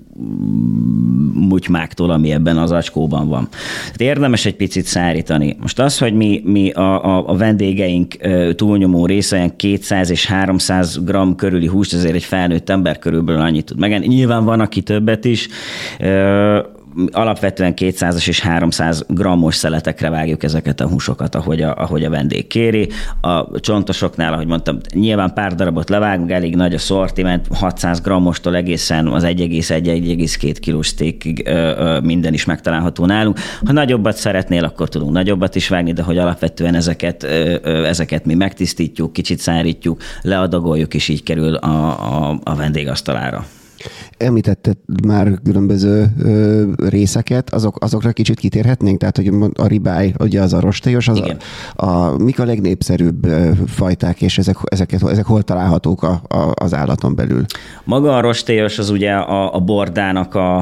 mutymáktól, 1.34 2.10
ami 2.10 2.32
ebben 2.32 2.58
az 2.58 2.72
acskóban 2.72 3.28
van. 3.28 3.48
Tehát 3.82 4.02
érdemes 4.02 4.46
egy 4.46 4.56
picit 4.56 4.86
szárítani. 4.86 5.56
Most 5.62 5.80
az, 5.80 5.98
hogy 5.98 6.14
mi, 6.14 6.42
mi 6.46 6.70
a, 6.70 7.06
a, 7.06 7.30
a 7.30 7.36
vendégeink 7.36 8.16
túlnyomó 8.56 9.06
része 9.06 9.54
200 9.56 10.10
és 10.10 10.26
300 10.26 11.04
gram 11.04 11.36
körüli 11.36 11.68
húst, 11.68 11.94
ezért 11.94 12.16
egy 12.16 12.24
felnőtt 12.24 12.70
ember 12.70 13.00
körülbelül 13.00 13.42
annyit 13.42 13.66
tud 13.66 13.80
megenni. 13.80 14.08
Nyilván 14.08 14.46
van, 14.46 14.60
aki 14.60 14.82
többet 14.82 15.26
is 15.26 15.48
alapvetően 17.12 17.74
200 17.74 18.28
és 18.28 18.40
300 18.40 19.06
grammos 19.08 19.56
szeletekre 19.56 20.10
vágjuk 20.10 20.44
ezeket 20.44 20.80
a 20.80 20.88
húsokat, 20.88 21.36
ahogy 21.36 21.62
a, 21.62 21.74
ahogy 21.76 22.04
a 22.04 22.10
vendég 22.10 22.48
kéri. 22.48 22.90
A 23.22 23.60
csontosoknál, 23.60 24.34
ahogy 24.34 24.48
mondtam, 24.48 24.78
nyilván 24.94 25.34
pár 25.34 25.56
darabot 25.56 25.90
levágunk, 25.90 26.32
elég 26.32 26.56
nagy 26.56 26.74
a 26.74 26.78
szortiment, 26.78 27.48
600 27.54 28.02
grammostól 28.02 28.56
egészen 28.56 29.08
az 29.08 29.24
1,1-1,2 29.24 30.56
kilós 30.60 30.88
steakig 30.88 31.50
minden 32.04 32.34
is 32.34 32.46
megtalálható 32.46 33.06
nálunk. 33.06 33.40
Ha 33.66 33.72
nagyobbat 33.72 34.16
szeretnél, 34.16 34.64
akkor 34.64 34.90
tudunk 34.90 35.12
nagyobbat 35.12 35.56
is 35.56 35.68
vágni, 35.68 35.94
de 35.94 36.04
hogy 36.04 36.18
alapvetően 36.18 36.76
ezeket, 36.76 37.24
ezeket 37.64 38.26
mi 38.26 38.34
megtisztítjuk, 38.34 39.14
kicsit 39.14 39.40
szárítjuk, 39.40 40.02
leadagoljuk, 40.22 40.94
és 40.94 41.08
így 41.08 41.24
kerül 41.24 41.56
a, 41.56 42.30
a, 42.30 42.40
a 42.44 42.56
vendégasztalára. 42.56 43.46
Említetted 44.22 44.78
már 45.08 45.32
különböző 45.44 46.06
ö, 46.20 46.64
részeket, 46.90 47.54
azok, 47.54 47.84
azokra 47.84 48.12
kicsit 48.12 48.40
kitérhetnénk? 48.40 49.00
Tehát, 49.00 49.16
hogy 49.16 49.32
a 49.54 49.68
ribáj, 49.68 50.14
ugye 50.20 50.42
az 50.42 50.54
a 50.54 50.60
rostélyos, 50.60 51.08
az 51.08 51.20
a, 51.76 51.86
a, 51.86 52.18
mik 52.18 52.40
a 52.40 52.46
legnépszerűbb 52.46 53.28
fajták, 53.68 54.22
és 54.22 54.38
ezek, 54.38 54.56
ezeket, 54.64 55.04
ezek 55.04 55.26
hol 55.26 55.44
találhatók 55.44 56.04
a, 56.04 56.22
a, 56.28 56.52
az 56.54 56.74
állaton 56.74 57.16
belül? 57.16 57.46
Maga 57.84 58.16
a 58.16 58.22
rostélyos 58.22 58.78
az 58.78 58.90
ugye 58.90 59.14
a, 59.14 59.56
a 59.56 59.60
bordának 59.60 60.36
a, 60.36 60.58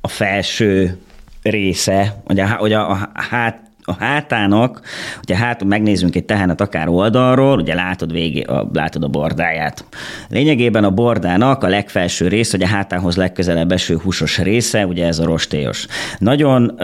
a 0.00 0.08
felső 0.08 0.98
része, 1.42 2.22
ugye, 2.28 2.46
ugye 2.60 2.78
a, 2.78 2.90
a 2.90 3.08
hát 3.12 3.70
a 3.84 3.94
hátának, 3.98 4.80
ugye 5.22 5.36
hát 5.36 5.64
megnézzünk 5.64 6.16
egy 6.16 6.24
tehenet 6.24 6.60
akár 6.60 6.88
oldalról, 6.88 7.58
ugye 7.58 7.74
látod 7.74 8.12
végé, 8.12 8.42
a, 8.42 8.68
látod 8.72 9.04
a 9.04 9.08
bordáját. 9.08 9.84
Lényegében 10.28 10.84
a 10.84 10.90
bordának 10.90 11.64
a 11.64 11.68
legfelső 11.68 12.28
rész, 12.28 12.50
hogy 12.50 12.62
a 12.62 12.66
hátához 12.66 13.16
legközelebb 13.16 13.72
eső 13.72 13.98
húsos 13.98 14.38
része, 14.38 14.86
ugye 14.86 15.06
ez 15.06 15.18
a 15.18 15.24
rostélyos. 15.24 15.86
Nagyon 16.18 16.80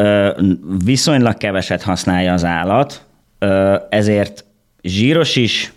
viszonylag 0.84 1.36
keveset 1.36 1.82
használja 1.82 2.32
az 2.32 2.44
állat, 2.44 3.02
ezért 3.90 4.44
zsíros 4.82 5.36
is, 5.36 5.72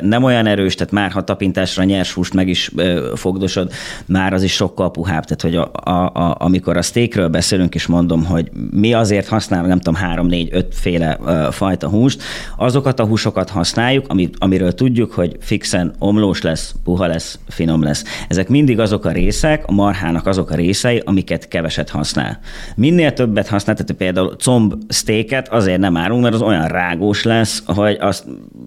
nem 0.00 0.22
olyan 0.22 0.46
erős, 0.46 0.74
tehát 0.74 0.92
már 0.92 1.10
ha 1.10 1.24
tapintásra 1.24 1.84
nyers 1.84 2.12
húst 2.12 2.34
meg 2.34 2.48
is 2.48 2.70
fogdosod, 3.14 3.72
már 4.06 4.32
az 4.32 4.42
is 4.42 4.52
sokkal 4.52 4.90
puhább. 4.90 5.24
Tehát, 5.24 5.42
hogy 5.42 5.56
a, 5.56 5.90
a, 5.90 6.06
a, 6.06 6.36
amikor 6.38 6.76
a 6.76 6.82
steakről 6.82 7.28
beszélünk, 7.28 7.74
és 7.74 7.86
mondom, 7.86 8.24
hogy 8.24 8.50
mi 8.70 8.92
azért 8.92 9.28
használunk, 9.28 9.68
nem 9.68 9.78
tudom, 9.78 9.94
három, 9.94 10.26
négy, 10.26 10.48
öt 10.52 10.74
féle 10.74 11.18
fajta 11.50 11.88
húst, 11.88 12.22
azokat 12.56 13.00
a 13.00 13.04
húsokat 13.04 13.50
használjuk, 13.50 14.04
amit, 14.08 14.36
amiről 14.38 14.74
tudjuk, 14.74 15.12
hogy 15.12 15.36
fixen 15.40 15.94
omlós 15.98 16.42
lesz, 16.42 16.74
puha 16.84 17.06
lesz, 17.06 17.38
finom 17.48 17.82
lesz. 17.82 18.04
Ezek 18.28 18.48
mindig 18.48 18.80
azok 18.80 19.04
a 19.04 19.10
részek, 19.10 19.62
a 19.66 19.72
marhának 19.72 20.26
azok 20.26 20.50
a 20.50 20.54
részei, 20.54 21.02
amiket 21.04 21.48
keveset 21.48 21.90
használ. 21.90 22.38
Minél 22.76 23.12
többet 23.12 23.48
használ, 23.48 23.76
tehát 23.76 23.92
például 23.92 24.36
comb 24.36 24.74
steaket 24.88 25.48
azért 25.48 25.78
nem 25.78 25.96
árunk, 25.96 26.22
mert 26.22 26.34
az 26.34 26.42
olyan 26.42 26.68
rágós 26.68 27.22
lesz, 27.22 27.62
hogy 27.66 27.96
azt 28.00 28.24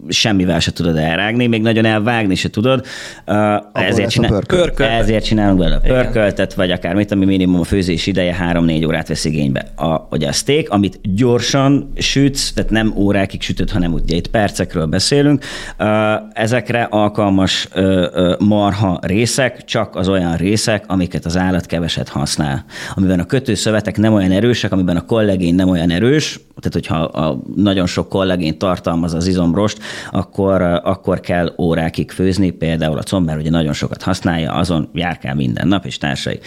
semmivel 0.09 0.59
se 0.59 0.71
tudod 0.71 0.97
elrágni, 1.01 1.47
még 1.47 1.61
nagyon 1.61 1.85
elvágni 1.85 2.35
se 2.35 2.49
tudod. 2.49 2.85
Uh, 3.27 3.55
ezért, 3.73 4.09
csinál, 4.09 4.41
pörkölt. 4.47 4.89
ezért 4.89 5.23
csinálunk 5.23 5.59
belőle 5.59 5.79
pörköltet, 5.79 6.53
vagy 6.53 6.71
akár 6.71 6.95
mit, 6.95 7.11
ami 7.11 7.25
minimum 7.25 7.59
a 7.59 7.63
főzés 7.63 8.07
ideje 8.07 8.37
3-4 8.53 8.85
órát 8.87 9.07
vesz 9.07 9.25
igénybe. 9.25 9.65
A, 9.75 10.07
ugye 10.11 10.27
a 10.27 10.31
steak, 10.31 10.69
amit 10.69 10.99
gyorsan 11.15 11.91
sütsz, 11.95 12.53
tehát 12.53 12.71
nem 12.71 12.93
órákig 12.95 13.41
sütött, 13.41 13.71
hanem 13.71 13.93
ugye 13.93 14.15
itt 14.15 14.27
percekről 14.27 14.85
beszélünk, 14.85 15.43
uh, 15.79 15.87
ezekre 16.33 16.83
alkalmas 16.83 17.67
uh, 17.75 17.83
uh, 17.83 18.39
marha 18.39 18.99
részek, 19.01 19.65
csak 19.65 19.95
az 19.95 20.07
olyan 20.07 20.35
részek, 20.35 20.83
amiket 20.87 21.25
az 21.25 21.37
állat 21.37 21.65
keveset 21.65 22.09
használ. 22.09 22.65
Amiben 22.95 23.19
a 23.19 23.25
kötőszövetek 23.25 23.97
nem 23.97 24.13
olyan 24.13 24.31
erősek, 24.31 24.71
amiben 24.71 24.95
a 24.95 25.05
kollégén 25.05 25.55
nem 25.55 25.69
olyan 25.69 25.89
erős, 25.89 26.39
tehát 26.59 26.87
hogyha 26.87 27.19
a 27.19 27.39
nagyon 27.55 27.87
sok 27.87 28.09
kollégén 28.09 28.57
tartalmaz 28.57 29.13
az 29.13 29.27
izomrost, 29.27 29.77
akkor, 30.11 30.61
akkor 30.89 31.19
kell 31.19 31.53
órákig 31.57 32.11
főzni, 32.11 32.49
például 32.49 32.97
a 32.97 33.03
comb, 33.03 33.25
mert 33.25 33.39
ugye 33.39 33.49
nagyon 33.49 33.73
sokat 33.73 34.01
használja, 34.01 34.53
azon 34.53 34.89
járkál 34.93 35.35
minden 35.35 35.67
nap, 35.67 35.85
és 35.85 35.97
társai. 35.97 36.39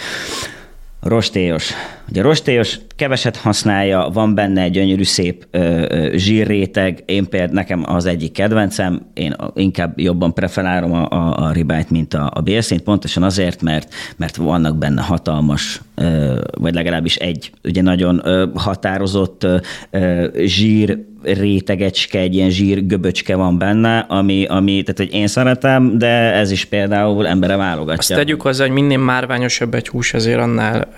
Rostélyos. 1.02 1.72
Ugye 2.08 2.22
rostélyos 2.22 2.78
keveset 2.96 3.36
használja, 3.36 4.10
van 4.12 4.34
benne 4.34 4.62
egy 4.62 4.70
gyönyörű 4.70 5.04
szép 5.04 5.46
ö, 5.50 5.58
ö, 5.88 6.16
zsírréteg, 6.16 7.02
én 7.06 7.28
például 7.28 7.52
nekem 7.52 7.82
az 7.86 8.06
egyik 8.06 8.32
kedvencem, 8.32 9.06
én 9.14 9.36
inkább 9.54 9.98
jobban 9.98 10.34
preferálom 10.34 10.92
a, 10.92 11.08
a, 11.10 11.46
a 11.46 11.52
ribájt, 11.52 11.90
mint 11.90 12.14
a, 12.14 12.30
a 12.34 12.40
bélszínt, 12.40 12.82
pontosan 12.82 13.22
azért, 13.22 13.62
mert, 13.62 13.94
mert 14.16 14.36
vannak 14.36 14.76
benne 14.76 15.02
hatalmas, 15.02 15.80
ö, 15.94 16.40
vagy 16.58 16.74
legalábbis 16.74 17.16
egy 17.16 17.50
ugye 17.64 17.82
nagyon 17.82 18.20
ö, 18.24 18.46
határozott 18.54 19.46
ö, 19.90 20.26
zsír 20.44 20.98
rétegecske, 21.24 22.18
egy 22.18 22.34
ilyen 22.34 22.50
zsír 22.50 22.86
göböcske 22.86 23.36
van 23.36 23.58
benne, 23.58 23.98
ami, 23.98 24.44
ami, 24.44 24.82
tehát 24.82 24.98
hogy 24.98 25.12
én 25.12 25.26
szeretem, 25.26 25.98
de 25.98 26.32
ez 26.32 26.50
is 26.50 26.64
például 26.64 27.26
embere 27.26 27.56
válogatja. 27.56 27.98
Azt 27.98 28.24
tegyük 28.24 28.42
hozzá, 28.42 28.64
hogy 28.64 28.72
minél 28.72 28.98
márványosabb 28.98 29.74
egy 29.74 29.88
hús, 29.88 30.14
azért 30.14 30.38
annál 30.38 30.88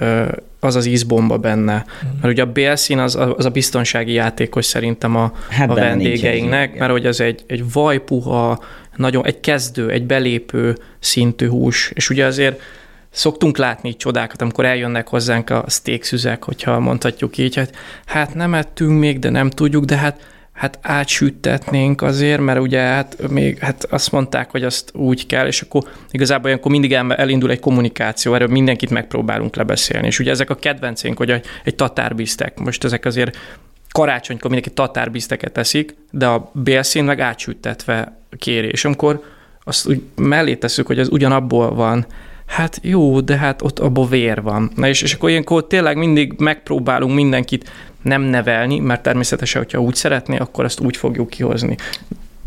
az 0.61 0.77
az 0.77 0.87
ízbomba 0.87 1.39
benne. 1.39 1.75
Mm. 1.75 2.09
Mert 2.21 2.33
ugye 2.33 2.43
a 2.43 2.53
bélszín 2.53 2.99
az, 2.99 3.19
az 3.37 3.45
a 3.45 3.51
biztonsági 3.51 4.13
játékos 4.13 4.65
szerintem 4.65 5.17
a, 5.17 5.33
hát 5.49 5.71
a 5.71 5.75
vendégeinknek, 5.75 6.79
mert 6.79 6.91
hogy 6.91 7.07
az 7.07 7.21
egy, 7.21 7.45
egy 7.47 7.73
vajpuha, 7.73 8.63
nagyon 8.97 9.27
egy 9.27 9.41
kezdő, 9.41 9.91
egy 9.91 10.05
belépő 10.05 10.77
szintű 10.99 11.49
hús, 11.49 11.93
és 11.95 12.11
ugye 12.11 12.25
azért 12.25 12.61
szoktunk 13.15 13.57
látni 13.57 13.97
csodákat, 13.97 14.43
amikor 14.43 14.65
eljönnek 14.65 15.09
hozzánk 15.09 15.51
a 15.51 15.65
sztékszüzek, 15.67 16.45
hogyha 16.45 16.81
mondhatjuk 16.81 17.39
így, 17.39 17.55
hogy 17.55 17.71
hát 18.07 18.35
nem 18.35 18.55
ettünk 18.55 18.99
még, 18.99 19.19
de 19.19 19.31
nem 19.31 19.51
tudjuk, 19.51 19.85
de 19.85 19.97
hát 19.97 20.33
hát 20.55 20.79
átsüttetnénk 20.83 22.03
azért, 22.03 22.41
mert 22.41 22.61
ugye 22.61 22.81
hát 22.81 23.29
még 23.29 23.59
hát 23.59 23.85
azt 23.85 24.13
mondták, 24.13 24.51
hogy 24.51 24.65
azt 24.65 24.91
úgy 24.95 25.27
kell, 25.27 25.47
és 25.47 25.61
akkor 25.61 25.83
igazából 26.11 26.47
olyankor 26.47 26.71
mindig 26.71 26.93
elindul 26.93 27.51
egy 27.51 27.61
kommunikáció, 27.61 28.35
erről 28.35 28.49
mindenkit 28.49 28.91
megpróbálunk 28.91 29.57
lebeszélni. 29.57 30.07
És 30.07 30.19
ugye 30.19 30.31
ezek 30.31 30.51
a 30.51 30.55
kedvencénk, 30.55 31.19
hogy 31.19 31.41
egy 31.65 31.75
tatárbisztek, 31.75 32.59
most 32.59 32.85
ezek 32.85 33.05
azért 33.05 33.37
karácsonykor 33.91 34.51
mindenki 34.51 34.75
tatárbiszteket 34.75 35.53
teszik, 35.53 35.95
de 36.11 36.27
a 36.27 36.51
bélszín 36.53 37.05
meg 37.05 37.21
átsüttetve 37.21 38.19
kéri. 38.39 38.69
És 38.69 38.85
amikor 38.85 39.23
azt 39.65 39.89
úgy 39.89 40.03
mellé 40.15 40.55
tesszük, 40.55 40.87
hogy 40.87 40.99
az 40.99 41.09
ugyanabból 41.11 41.75
van, 41.75 42.07
hát 42.55 42.79
jó, 42.83 43.21
de 43.21 43.37
hát 43.37 43.63
ott 43.63 43.79
abból 43.79 44.07
vér 44.07 44.43
van. 44.43 44.71
Na 44.77 44.89
és, 44.89 45.03
és 45.03 45.15
akkor 45.15 45.31
ilyenkor 45.31 45.67
tényleg 45.67 45.97
mindig 45.97 46.35
megpróbálunk 46.39 47.15
mindenkit 47.15 47.71
nem 48.03 48.23
nevelni, 48.23 48.79
mert 48.79 49.03
természetesen, 49.03 49.63
hogyha 49.63 49.79
úgy 49.81 49.95
szeretné, 49.95 50.37
akkor 50.37 50.65
ezt 50.65 50.81
úgy 50.81 50.97
fogjuk 50.97 51.31
kihozni. 51.31 51.77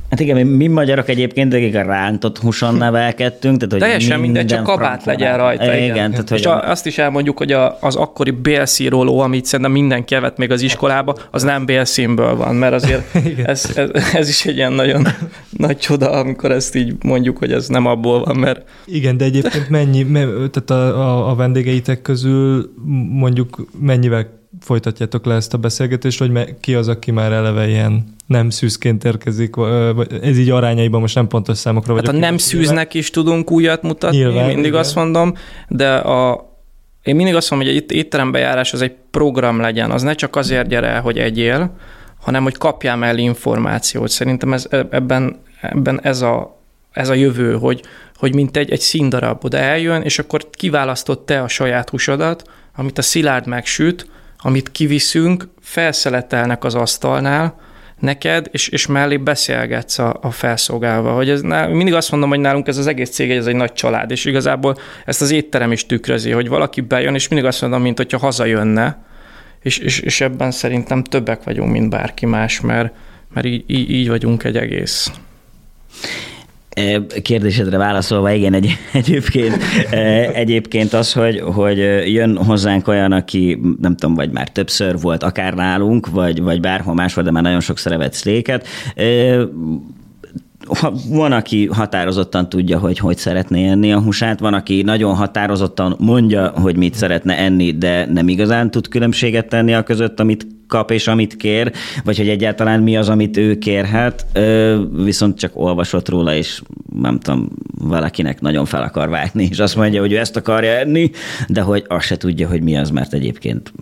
Hát 0.09 0.19
igen, 0.19 0.35
mi, 0.35 0.43
mi 0.43 0.67
magyarok 0.67 1.09
egyébként, 1.09 1.53
akik 1.53 1.75
a 1.75 1.81
rántott 1.81 2.37
húson 2.37 2.75
nevelkedtünk. 2.85 3.57
Tehát, 3.57 3.71
hogy 3.71 3.81
Teljesen 3.81 4.19
mindegy, 4.19 4.45
csak 4.45 4.63
kabát 4.63 5.05
legyen 5.05 5.37
rajta. 5.37 5.63
Igen, 5.63 5.83
igen. 5.83 6.11
Tehát, 6.11 6.29
hogy 6.29 6.39
és 6.39 6.45
a, 6.45 6.69
azt 6.69 6.85
is 6.85 6.97
elmondjuk, 6.97 7.37
hogy 7.37 7.51
a, 7.51 7.77
az 7.81 7.95
akkori 7.95 8.31
bélszíróló, 8.31 9.19
amit 9.19 9.45
szerintem 9.45 9.73
mindenki 9.73 10.15
evett 10.15 10.37
még 10.37 10.51
az 10.51 10.61
iskolába, 10.61 11.15
az 11.31 11.43
nem 11.43 11.65
bélszínből 11.65 12.35
van, 12.35 12.55
mert 12.55 12.73
azért 12.73 13.15
ez, 13.45 13.71
ez, 13.75 13.89
ez, 14.13 14.29
is 14.29 14.45
egy 14.45 14.55
ilyen 14.55 14.73
nagyon 14.73 15.07
nagy 15.57 15.77
csoda, 15.77 16.11
amikor 16.11 16.51
ezt 16.51 16.75
így 16.75 16.95
mondjuk, 17.03 17.37
hogy 17.37 17.51
ez 17.51 17.67
nem 17.67 17.85
abból 17.85 18.23
van, 18.23 18.35
mert... 18.35 18.69
Igen, 18.85 19.17
de 19.17 19.25
egyébként 19.25 19.69
mennyi, 19.69 20.05
tehát 20.31 20.69
a, 20.69 20.99
a, 21.01 21.29
a 21.29 21.35
vendégeitek 21.35 22.01
közül 22.01 22.73
mondjuk 23.09 23.67
mennyivel 23.79 24.37
folytatjátok 24.59 25.25
le 25.25 25.35
ezt 25.35 25.53
a 25.53 25.57
beszélgetést, 25.57 26.19
hogy 26.19 26.55
ki 26.59 26.75
az, 26.75 26.87
aki 26.87 27.11
már 27.11 27.31
eleve 27.31 27.67
ilyen 27.67 28.15
nem 28.25 28.49
szűzként 28.49 29.03
érkezik, 29.03 29.55
ez 30.21 30.37
így 30.37 30.49
arányaiban 30.49 31.01
most 31.01 31.15
nem 31.15 31.27
pontos 31.27 31.57
számokra 31.57 31.93
vagyok. 31.93 32.07
Hát 32.07 32.15
a 32.15 32.19
nem 32.19 32.37
szűznek 32.37 32.93
is 32.93 33.09
tudunk 33.09 33.51
újat 33.51 33.81
mutatni, 33.81 34.17
Nyilván, 34.17 34.45
mindig 34.45 34.65
igen. 34.65 34.79
azt 34.79 34.95
mondom, 34.95 35.33
de 35.67 35.95
a, 35.95 36.49
én 37.03 37.15
mindig 37.15 37.35
azt 37.35 37.49
mondom, 37.49 37.67
hogy 37.67 37.77
egy 37.77 37.91
étterembe 37.91 38.39
járás 38.39 38.73
az 38.73 38.81
egy 38.81 38.95
program 39.11 39.59
legyen, 39.59 39.91
az 39.91 40.01
ne 40.01 40.13
csak 40.13 40.35
azért 40.35 40.67
gyere, 40.67 40.97
hogy 40.97 41.17
egyél, 41.17 41.75
hanem 42.21 42.43
hogy 42.43 42.57
kapjál 42.57 43.03
el 43.03 43.17
információt. 43.17 44.09
Szerintem 44.09 44.53
ez, 44.53 44.67
ebben, 44.69 45.39
ebben 45.61 45.99
ez, 46.03 46.21
a, 46.21 46.59
ez 46.91 47.09
a 47.09 47.13
jövő, 47.13 47.53
hogy, 47.53 47.81
hogy 48.15 48.35
mint 48.35 48.57
egy, 48.57 48.71
egy 48.71 48.79
színdarab 48.79 49.45
oda 49.45 49.57
eljön, 49.57 50.01
és 50.01 50.19
akkor 50.19 50.49
kiválasztott 50.51 51.25
te 51.25 51.41
a 51.41 51.47
saját 51.47 51.89
húsodat, 51.89 52.43
amit 52.75 52.97
a 52.97 53.01
szilárd 53.01 53.47
megsüt, 53.47 54.07
amit 54.37 54.71
kiviszünk, 54.71 55.47
felszeletelnek 55.61 56.63
az 56.63 56.75
asztalnál, 56.75 57.65
neked, 57.99 58.47
és, 58.51 58.67
és 58.67 58.87
mellé 58.87 59.17
beszélgetsz 59.17 59.99
a, 59.99 60.19
a 60.21 60.31
felszolgálva. 60.31 61.11
Hogy 61.11 61.29
ez, 61.29 61.41
mindig 61.71 61.93
azt 61.93 62.11
mondom, 62.11 62.29
hogy 62.29 62.39
nálunk 62.39 62.67
ez 62.67 62.77
az 62.77 62.87
egész 62.87 63.09
cég 63.09 63.31
ez 63.31 63.45
egy 63.45 63.55
nagy 63.55 63.73
család, 63.73 64.11
és 64.11 64.25
igazából 64.25 64.77
ezt 65.05 65.21
az 65.21 65.31
étterem 65.31 65.71
is 65.71 65.85
tükrözi, 65.85 66.31
hogy 66.31 66.47
valaki 66.47 66.81
bejön, 66.81 67.15
és 67.15 67.27
mindig 67.27 67.47
azt 67.47 67.61
mondom, 67.61 67.81
mint 67.81 67.97
hogyha 67.97 68.17
hazajönne, 68.17 69.05
és, 69.61 69.77
és, 69.77 69.99
és 69.99 70.21
ebben 70.21 70.51
szerintem 70.51 71.03
többek 71.03 71.43
vagyunk, 71.43 71.71
mint 71.71 71.89
bárki 71.89 72.25
más, 72.25 72.61
mert, 72.61 72.93
mert 73.33 73.45
így, 73.45 73.63
így, 73.67 73.89
így 73.89 74.07
vagyunk 74.07 74.43
egy 74.43 74.57
egész. 74.57 75.11
Kérdésedre 77.21 77.77
válaszolva, 77.77 78.31
igen, 78.31 78.53
egy, 78.53 78.77
egyébként, 78.93 79.57
egyébként 80.33 80.93
az, 80.93 81.13
hogy, 81.13 81.39
hogy 81.39 81.77
jön 82.13 82.37
hozzánk 82.37 82.87
olyan, 82.87 83.11
aki 83.11 83.59
nem 83.81 83.95
tudom, 83.95 84.15
vagy 84.15 84.31
már 84.31 84.49
többször 84.49 84.99
volt 84.99 85.23
akár 85.23 85.53
nálunk, 85.53 86.09
vagy, 86.09 86.41
vagy 86.41 86.59
bárhol 86.59 86.93
máshol, 86.93 87.23
de 87.23 87.31
már 87.31 87.43
nagyon 87.43 87.59
sokszor 87.59 87.91
evett 87.91 88.13
szléket, 88.13 88.67
van, 91.09 91.31
aki 91.31 91.65
határozottan 91.65 92.49
tudja, 92.49 92.79
hogy 92.79 92.97
hogy 92.97 93.17
szeretné 93.17 93.67
enni 93.67 93.93
a 93.93 94.01
húsát, 94.01 94.39
van, 94.39 94.53
aki 94.53 94.81
nagyon 94.81 95.15
határozottan 95.15 95.95
mondja, 95.99 96.47
hogy 96.47 96.77
mit 96.77 96.93
szeretne 96.93 97.37
enni, 97.37 97.71
de 97.71 98.05
nem 98.05 98.27
igazán 98.27 98.71
tud 98.71 98.87
különbséget 98.87 99.47
tenni 99.47 99.73
a 99.73 99.83
között, 99.83 100.19
amit 100.19 100.47
kap 100.67 100.91
és 100.91 101.07
amit 101.07 101.35
kér, 101.35 101.71
vagy 102.03 102.17
hogy 102.17 102.29
egyáltalán 102.29 102.81
mi 102.81 102.97
az, 102.97 103.09
amit 103.09 103.37
ő 103.37 103.57
kérhet, 103.57 104.25
viszont 105.03 105.39
csak 105.39 105.51
olvasott 105.53 106.09
róla, 106.09 106.35
és 106.35 106.61
nem 106.99 107.19
tudom, 107.19 107.49
valakinek 107.79 108.41
nagyon 108.41 108.65
fel 108.65 108.81
akar 108.83 109.09
vágni, 109.09 109.47
és 109.51 109.59
azt 109.59 109.75
mondja, 109.75 110.01
hogy 110.01 110.11
ő 110.11 110.17
ezt 110.17 110.35
akarja 110.35 110.71
enni, 110.71 111.11
de 111.47 111.61
hogy 111.61 111.85
azt 111.87 112.05
se 112.05 112.17
tudja, 112.17 112.47
hogy 112.47 112.61
mi 112.61 112.77
az, 112.77 112.89
mert 112.89 113.13
egyébként 113.13 113.73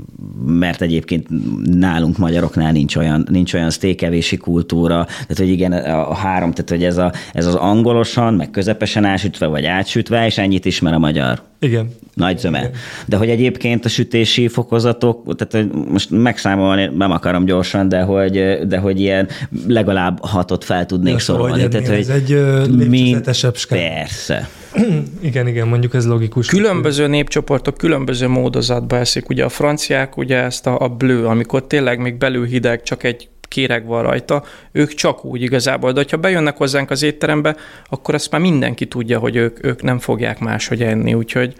mert 0.45 0.82
egyébként 0.82 1.28
nálunk 1.63 2.17
magyaroknál 2.17 2.71
nincs 2.71 2.95
olyan, 2.95 3.28
nincs 3.32 3.54
olyan 3.54 3.69
sztékevési 3.69 4.38
kultúra, 4.38 5.06
tehát 5.06 5.38
hogy 5.38 5.50
igen, 5.50 5.71
a 5.71 6.13
három, 6.13 6.52
tehát 6.52 6.69
hogy 6.69 6.84
ez, 6.84 6.98
a, 6.98 7.13
ez 7.34 7.45
az 7.45 7.56
angolosan, 7.56 8.34
meg 8.34 8.52
közepesen 8.52 9.06
ásütve, 9.06 9.45
vagy 9.45 9.65
átsütve, 9.65 10.26
és 10.26 10.38
ennyit 10.38 10.65
ismer 10.65 10.93
a 10.93 11.00
magyar. 11.00 11.41
Igen. 11.60 11.89
Nagy 12.13 12.38
zöme. 12.38 12.70
De 13.06 13.18
hogy 13.18 13.30
egyébként 13.30 13.86
a 13.86 13.89
sütési 13.89 14.48
fokozatok, 14.48 15.36
tehát 15.36 15.70
hogy 15.70 15.82
most 15.88 16.10
megszámolni 16.10 16.89
nem 16.98 17.12
akarom 17.12 17.46
gyorsan, 17.46 17.89
de 17.89 18.02
hogy, 18.02 18.60
de 18.68 18.78
hogy 18.78 19.00
ilyen 19.00 19.28
legalább 19.68 20.26
hatot 20.26 20.63
fel 20.63 20.86
tudnék 20.86 21.20
szóval, 21.20 21.41
sorolni. 21.41 21.62
hogy 21.62 21.72
Tehát, 21.72 21.88
hogy 21.88 21.98
ez 21.98 22.10
egy, 22.10 22.30
lépcsőzetesebb 22.78 23.56
skála. 23.56 23.82
Persze. 23.82 24.50
Igen, 25.22 25.48
igen, 25.48 25.68
mondjuk 25.68 25.94
ez 25.94 26.06
logikus. 26.06 26.48
Különböző 26.48 27.08
népcsoportok 27.08 27.78
különböző 27.78 28.28
módozatba 28.28 28.98
eszik. 28.98 29.30
Ugye 29.30 29.44
a 29.44 29.50
franciák 29.50 30.18
ugye 30.18 30.38
ezt 30.38 30.68
a, 30.68 30.80
a 30.80 30.88
blő, 30.88 31.26
amikor 31.26 31.68
tényleg 31.68 32.00
még 32.00 32.18
belül 32.18 32.46
hideg, 32.46 32.84
csak 32.84 33.04
egy 33.04 33.30
kéreg 33.56 33.86
van 33.86 34.04
rajta, 34.04 34.44
ők 34.72 34.94
csak 34.94 35.26
úgy 35.26 35.41
igazából, 35.41 35.91
de 35.91 36.06
ha 36.12 36.18
bejönnek 36.18 36.58
hozzánk 36.58 36.89
az 36.91 37.04
étterembe, 37.04 37.56
akkor 37.89 38.13
azt 38.13 38.32
már 38.32 38.41
mindenki 38.41 38.86
tudja, 38.86 39.20
hogy 39.20 39.36
ők, 39.36 39.65
ők 39.65 39.82
nem 39.82 40.00
fogják 40.00 40.39
máshogy 40.39 40.84
enni, 40.84 41.13
úgyhogy 41.13 41.56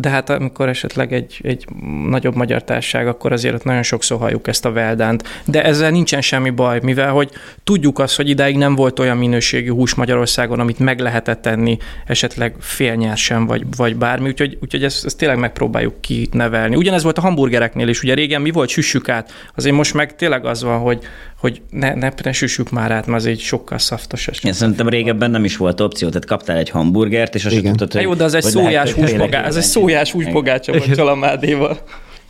de 0.00 0.08
hát 0.08 0.30
amikor 0.30 0.68
esetleg 0.68 1.12
egy, 1.12 1.40
egy 1.42 1.64
nagyobb 2.08 2.34
magyar 2.34 2.64
társaság, 2.64 3.08
akkor 3.08 3.32
azért 3.32 3.54
ott 3.54 3.64
nagyon 3.64 3.82
sokszor 3.82 4.18
halljuk 4.18 4.48
ezt 4.48 4.64
a 4.64 4.72
veldánt. 4.72 5.42
De 5.44 5.64
ezzel 5.64 5.90
nincsen 5.90 6.20
semmi 6.20 6.50
baj, 6.50 6.78
mivel 6.82 7.10
hogy 7.10 7.30
tudjuk 7.64 7.98
azt, 7.98 8.16
hogy 8.16 8.28
idáig 8.28 8.56
nem 8.56 8.74
volt 8.74 8.98
olyan 8.98 9.16
minőségű 9.16 9.70
hús 9.70 9.94
Magyarországon, 9.94 10.60
amit 10.60 10.78
meg 10.78 11.00
lehetett 11.00 11.42
tenni 11.42 11.78
esetleg 12.06 12.54
félnyersen, 12.58 13.46
vagy, 13.46 13.64
vagy 13.76 13.96
bármi, 13.96 14.28
úgyhogy, 14.28 14.58
úgyhogy 14.60 14.84
ezt, 14.84 15.04
ezt 15.04 15.18
tényleg 15.18 15.38
megpróbáljuk 15.38 16.00
kinevelni. 16.00 16.76
Ugyanez 16.76 17.02
volt 17.02 17.18
a 17.18 17.20
hamburgereknél 17.20 17.88
is, 17.88 18.02
ugye 18.02 18.14
régen 18.14 18.42
mi 18.42 18.50
volt, 18.50 18.68
süssük 18.68 19.08
át, 19.08 19.32
azért 19.56 19.74
most 19.74 19.94
meg 19.94 20.16
tényleg 20.16 20.44
az 20.44 20.62
van, 20.62 20.78
hogy, 20.78 21.04
hogy 21.40 21.62
ne, 21.70 21.94
ne, 21.94 22.12
ne 22.22 22.32
süssük 22.32 22.70
már 22.70 22.90
át, 22.90 23.06
mert 23.06 23.18
az 23.18 23.26
egy 23.26 23.40
sokkal 23.40 23.78
szaftos. 23.78 24.28
Én 24.42 24.52
szerintem 24.52 24.88
régebben 24.88 25.30
nem 25.30 25.44
is 25.44 25.56
volt 25.56 25.80
opció, 25.80 26.08
tehát 26.08 26.24
kaptál 26.24 26.56
egy 26.56 26.70
hamburgert, 26.70 27.34
és 27.34 27.44
azt 27.44 27.62
tudtad, 27.62 27.92
hogy... 27.92 28.02
jó, 28.02 28.14
de 28.14 28.24
az 28.24 28.34
egy 28.34 28.42
szójás 28.42 28.92
húspogács, 28.92 29.46
ez 29.46 29.56
egy 29.56 29.62
szójás 29.62 30.12
húspogácsa 30.12 30.72
vagy 30.72 30.92
csalamádéval. 30.94 31.78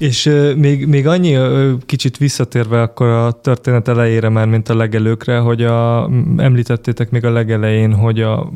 És 0.00 0.30
még, 0.56 0.86
még 0.86 1.06
annyi 1.06 1.36
kicsit 1.86 2.16
visszatérve 2.16 2.82
akkor 2.82 3.06
a 3.06 3.32
történet 3.32 3.88
elejére 3.88 4.28
már, 4.28 4.46
mint 4.46 4.68
a 4.68 4.76
legelőkre, 4.76 5.38
hogy 5.38 5.62
a, 5.62 6.10
említettétek 6.36 7.10
még 7.10 7.24
a 7.24 7.30
legelején, 7.30 7.94
hogy 7.94 8.20
a, 8.20 8.50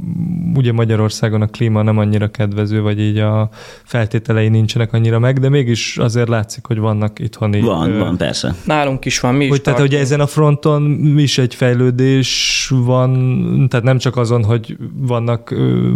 ugye 0.55 0.73
Magyarországon 0.73 1.43
a 1.43 1.47
klíma 1.47 1.83
nem 1.83 1.99
annyira 1.99 2.29
kedvező, 2.29 2.81
vagy 2.81 3.01
így 3.01 3.19
a 3.19 3.49
feltételei 3.85 4.49
nincsenek 4.49 4.93
annyira 4.93 5.19
meg, 5.19 5.39
de 5.39 5.49
mégis 5.49 5.99
azért 5.99 6.29
látszik, 6.29 6.67
hogy 6.67 6.79
vannak 6.79 7.19
itthoni... 7.19 7.61
Van, 7.61 7.91
ö, 7.91 7.99
van, 7.99 8.17
persze. 8.17 8.55
Nálunk 8.65 9.05
is 9.05 9.21
van, 9.21 9.35
mi 9.35 9.45
is 9.45 9.51
Hogy 9.51 9.63
tehát, 9.63 9.81
hogy 9.81 9.95
ezen 9.95 10.21
a 10.21 10.27
fronton 10.27 11.15
is 11.17 11.39
egy 11.39 11.55
fejlődés 11.55 12.73
van, 12.85 13.69
tehát 13.69 13.85
nem 13.85 13.99
csak 13.99 14.17
azon, 14.17 14.45
hogy 14.45 14.77
vannak 14.95 15.51
ö, 15.51 15.89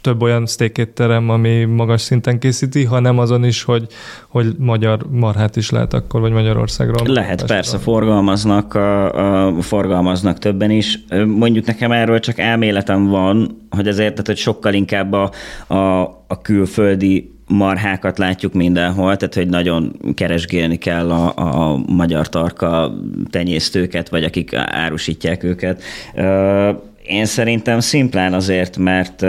több 0.00 0.22
olyan 0.22 0.46
sztékétterem, 0.46 1.30
ami 1.30 1.64
magas 1.64 2.00
szinten 2.00 2.38
készíti, 2.38 2.84
hanem 2.84 3.18
azon 3.18 3.44
is, 3.44 3.62
hogy, 3.62 3.86
hogy 4.28 4.54
magyar 4.58 4.84
marhát 5.10 5.56
is 5.56 5.70
lehet 5.70 5.94
akkor, 5.94 6.20
vagy 6.20 6.32
Magyarországról. 6.32 7.06
Lehet, 7.06 7.46
persze, 7.46 7.78
forgalmaznak, 7.78 8.74
a, 8.74 9.46
a, 9.46 9.60
forgalmaznak 9.60 10.38
többen 10.38 10.70
is. 10.70 10.98
Mondjuk 11.26 11.66
nekem 11.66 11.92
erről 11.92 12.18
csak 12.18 12.38
elméletem 12.38 13.06
van, 13.06 13.66
hogy 13.70 13.88
ezért, 13.88 14.10
tehát, 14.10 14.26
hogy 14.26 14.36
sokkal 14.36 14.74
inkább 14.74 15.12
a, 15.12 15.30
a, 15.66 16.00
a 16.26 16.40
külföldi 16.42 17.34
marhákat 17.48 18.18
látjuk 18.18 18.52
mindenhol, 18.52 19.16
tehát 19.16 19.34
hogy 19.34 19.48
nagyon 19.48 19.96
keresgélni 20.14 20.76
kell 20.76 21.10
a, 21.10 21.32
a 21.36 21.76
magyar 21.86 22.28
tarka 22.28 22.94
tenyésztőket, 23.30 24.08
vagy 24.08 24.24
akik 24.24 24.54
árusítják 24.54 25.42
őket. 25.42 25.82
Ö, 26.14 26.70
Én 27.06 27.24
szerintem 27.24 27.80
szimplán 27.80 28.32
azért, 28.34 28.76
mert 28.76 29.26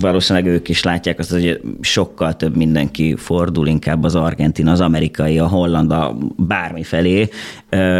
valószínűleg 0.00 0.48
ők 0.48 0.68
is 0.68 0.82
látják 0.82 1.18
azt, 1.18 1.30
hogy 1.30 1.60
sokkal 1.80 2.36
több 2.36 2.56
mindenki 2.56 3.14
fordul 3.16 3.66
inkább 3.66 4.04
az 4.04 4.14
argentin, 4.14 4.66
az 4.66 4.80
amerikai, 4.80 5.38
a 5.38 5.46
holland, 5.46 5.92
a 5.92 6.16
bármi 6.36 6.82
felé, 6.82 7.28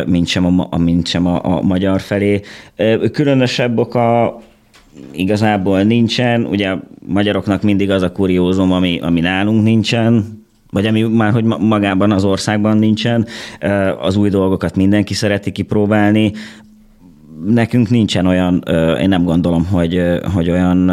mint 0.07 0.27
sem 0.27 0.61
a, 0.71 0.79
mint 0.79 1.07
sem 1.07 1.27
a, 1.27 1.57
a 1.57 1.63
magyar 1.63 2.01
felé. 2.01 2.41
Különösebb 3.13 3.79
oka 3.79 4.39
igazából 5.13 5.83
nincsen. 5.83 6.45
Ugye 6.45 6.75
magyaroknak 7.07 7.63
mindig 7.63 7.91
az 7.91 8.03
a 8.03 8.13
kuriózum, 8.13 8.73
ami, 8.73 8.99
ami 9.01 9.21
nálunk 9.21 9.63
nincsen, 9.63 10.43
vagy 10.71 10.87
ami 10.87 11.03
már, 11.03 11.33
hogy 11.33 11.45
ma- 11.45 11.59
magában 11.59 12.13
az 12.13 12.25
országban 12.25 12.79
nincsen. 12.79 13.27
Az 14.01 14.17
új 14.17 14.29
dolgokat 14.29 14.77
mindenki 14.77 15.15
szereti 15.15 15.53
kipróbálni. 15.53 16.33
Nekünk 17.47 17.91
nincsen 17.91 18.27
olyan, 18.27 18.63
én 19.01 19.09
nem 19.09 19.25
gondolom, 19.25 19.67
hogy, 19.67 20.03
hogy 20.35 20.51
olyan, 20.51 20.87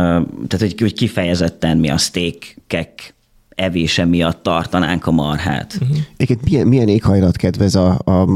tehát 0.48 0.60
hogy, 0.60 0.76
hogy 0.80 0.94
kifejezetten 0.94 1.78
mi 1.78 1.90
a 1.90 1.98
steakek 1.98 3.16
evése 3.50 4.06
miatt 4.06 4.44
tartanánk 4.44 5.08
a 5.08 5.12
marhát. 5.12 5.78
Uh-huh. 5.82 5.98
Egyébként 6.18 6.50
milyen, 6.50 6.68
milyen 6.68 6.88
éghajlat 6.88 7.36
kedvez 7.36 7.76
a, 7.76 7.90
a 7.90 8.28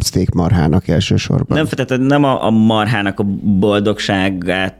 steak 0.00 0.30
marhának 0.30 0.88
elsősorban? 0.88 1.56
Nem, 1.56 1.66
tehát 1.66 2.02
nem 2.02 2.24
a, 2.24 2.44
a 2.44 2.50
marhának 2.50 3.20
a 3.20 3.24
boldogságát 3.42 4.74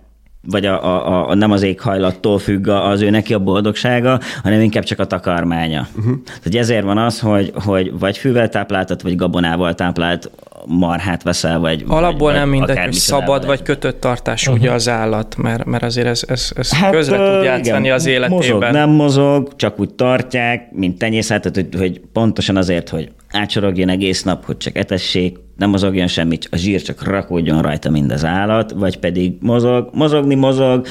vagy 0.46 0.66
a, 0.66 0.84
a, 0.84 1.28
a, 1.28 1.34
nem 1.34 1.50
az 1.50 1.62
éghajlattól 1.62 2.38
függ 2.38 2.68
az 2.68 3.00
ő 3.00 3.10
neki 3.10 3.34
a 3.34 3.38
boldogsága, 3.38 4.20
hanem 4.42 4.60
inkább 4.60 4.84
csak 4.84 4.98
a 4.98 5.04
takarmánya. 5.04 5.86
Uh-huh. 5.96 6.14
Tehát 6.24 6.54
ezért 6.54 6.84
van 6.84 6.98
az, 6.98 7.20
hogy, 7.20 7.52
hogy 7.54 7.98
vagy 7.98 8.18
fűvel 8.18 8.48
tápláltat, 8.48 9.02
vagy 9.02 9.16
gabonával 9.16 9.74
táplált 9.74 10.30
marhát 10.66 11.22
veszel, 11.22 11.58
vagy 11.58 11.84
Alapból 11.86 12.30
vagy, 12.30 12.38
nem 12.38 12.48
mindegy, 12.48 12.78
hogy 12.78 12.92
szabad 12.92 13.46
vagy 13.46 13.62
kötött 13.62 14.00
tartású 14.00 14.52
ugye 14.52 14.70
az 14.70 14.88
állat, 14.88 15.36
mert, 15.36 15.64
mert 15.64 15.82
azért 15.82 16.06
ez, 16.06 16.22
ez, 16.26 16.52
ez 16.56 16.72
hát, 16.72 16.92
közre 16.92 17.16
ö, 17.16 17.34
tud 17.34 17.44
játszani 17.44 17.84
igen, 17.84 17.94
az 17.94 18.06
életében. 18.06 18.36
Mozog, 18.36 18.62
nem 18.62 18.90
mozog, 18.90 19.56
csak 19.56 19.80
úgy 19.80 19.94
tartják, 19.94 20.72
mint 20.72 20.98
tenyészet, 20.98 21.42
tehát 21.42 21.56
hogy, 21.56 21.80
hogy 21.80 22.00
pontosan 22.12 22.56
azért, 22.56 22.88
hogy 22.88 23.12
átsorogjon 23.30 23.88
egész 23.88 24.22
nap, 24.22 24.44
hogy 24.44 24.56
csak 24.56 24.76
etessék, 24.76 25.36
nem 25.58 25.70
mozogjon 25.70 26.06
semmit, 26.06 26.48
a 26.50 26.56
zsír 26.56 26.82
csak 26.82 27.02
rakódjon 27.02 27.62
rajta 27.62 27.90
mind 27.90 28.10
az 28.10 28.24
állat, 28.24 28.72
vagy 28.72 28.98
pedig 28.98 29.32
mozog, 29.40 29.88
mozogni 29.92 30.34
mozog, 30.34 30.86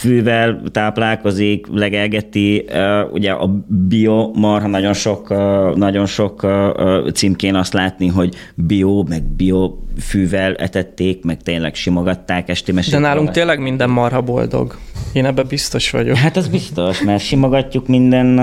fűvel 0.00 0.62
táplálkozik, 0.72 1.66
legelgeti, 1.72 2.64
ugye 3.12 3.30
a 3.30 3.62
bio 3.66 4.30
marha 4.34 4.68
nagyon 4.68 4.92
sok, 4.92 5.28
nagyon 5.76 6.06
sok 6.06 6.46
címkén 7.14 7.54
azt 7.54 7.72
látni, 7.72 8.06
hogy 8.06 8.34
bio, 8.54 9.02
meg 9.08 9.22
bio 9.22 9.74
fűvel 9.98 10.54
etették, 10.54 11.24
meg 11.24 11.42
tényleg 11.42 11.74
simogatták 11.74 12.48
esti 12.48 12.70
De 12.70 12.76
mesét. 12.76 13.00
nálunk 13.00 13.30
tényleg 13.30 13.60
minden 13.60 13.90
marha 13.90 14.20
boldog. 14.20 14.78
Én 15.12 15.24
ebben 15.24 15.46
biztos 15.48 15.90
vagyok. 15.90 16.16
Hát 16.16 16.36
az 16.36 16.48
biztos, 16.48 17.02
mert 17.02 17.22
simogatjuk 17.22 17.86
minden 17.86 18.38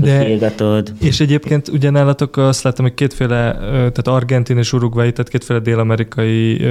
De-. 0.00 0.92
És 1.00 1.20
egyébként 1.20 1.68
ugye 1.68 1.90
nálatok 1.90 2.36
azt 2.36 2.62
láttam, 2.62 2.84
hogy 2.84 2.94
kétféle, 2.94 3.56
tehát 3.68 4.08
argentin 4.08 4.58
és 4.58 4.72
uruguayi, 4.72 5.12
tehát 5.12 5.28
kétféle 5.28 5.58
dél-amerikai 5.58 6.66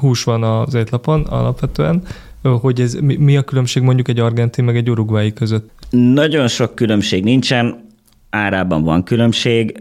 hús 0.00 0.24
van 0.24 0.42
az 0.42 0.74
étlapon 0.74 1.22
alapvetően, 1.22 2.02
hogy 2.42 2.80
ez, 2.80 2.94
mi, 2.94 3.16
mi 3.16 3.36
a 3.36 3.42
különbség 3.42 3.82
mondjuk 3.82 4.08
egy 4.08 4.18
argentin 4.18 4.64
meg 4.64 4.76
egy 4.76 4.90
uruguayi 4.90 5.32
között? 5.32 5.70
Nagyon 5.90 6.48
sok 6.48 6.74
különbség 6.74 7.24
nincsen, 7.24 7.83
árában 8.34 8.82
van 8.82 9.02
különbség. 9.02 9.76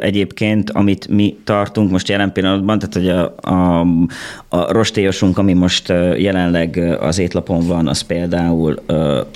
Egyébként, 0.00 0.70
amit 0.70 1.08
mi 1.08 1.36
tartunk 1.44 1.90
most 1.90 2.08
jelen 2.08 2.32
pillanatban, 2.32 2.78
tehát 2.78 2.94
hogy 2.94 3.08
a, 3.08 3.50
a, 3.50 3.80
a 4.48 4.72
rostélyosunk, 4.72 5.38
ami 5.38 5.52
most 5.52 5.88
jelenleg 6.16 6.96
az 7.00 7.18
étlapon 7.18 7.66
van, 7.66 7.88
az 7.88 8.00
például 8.00 8.82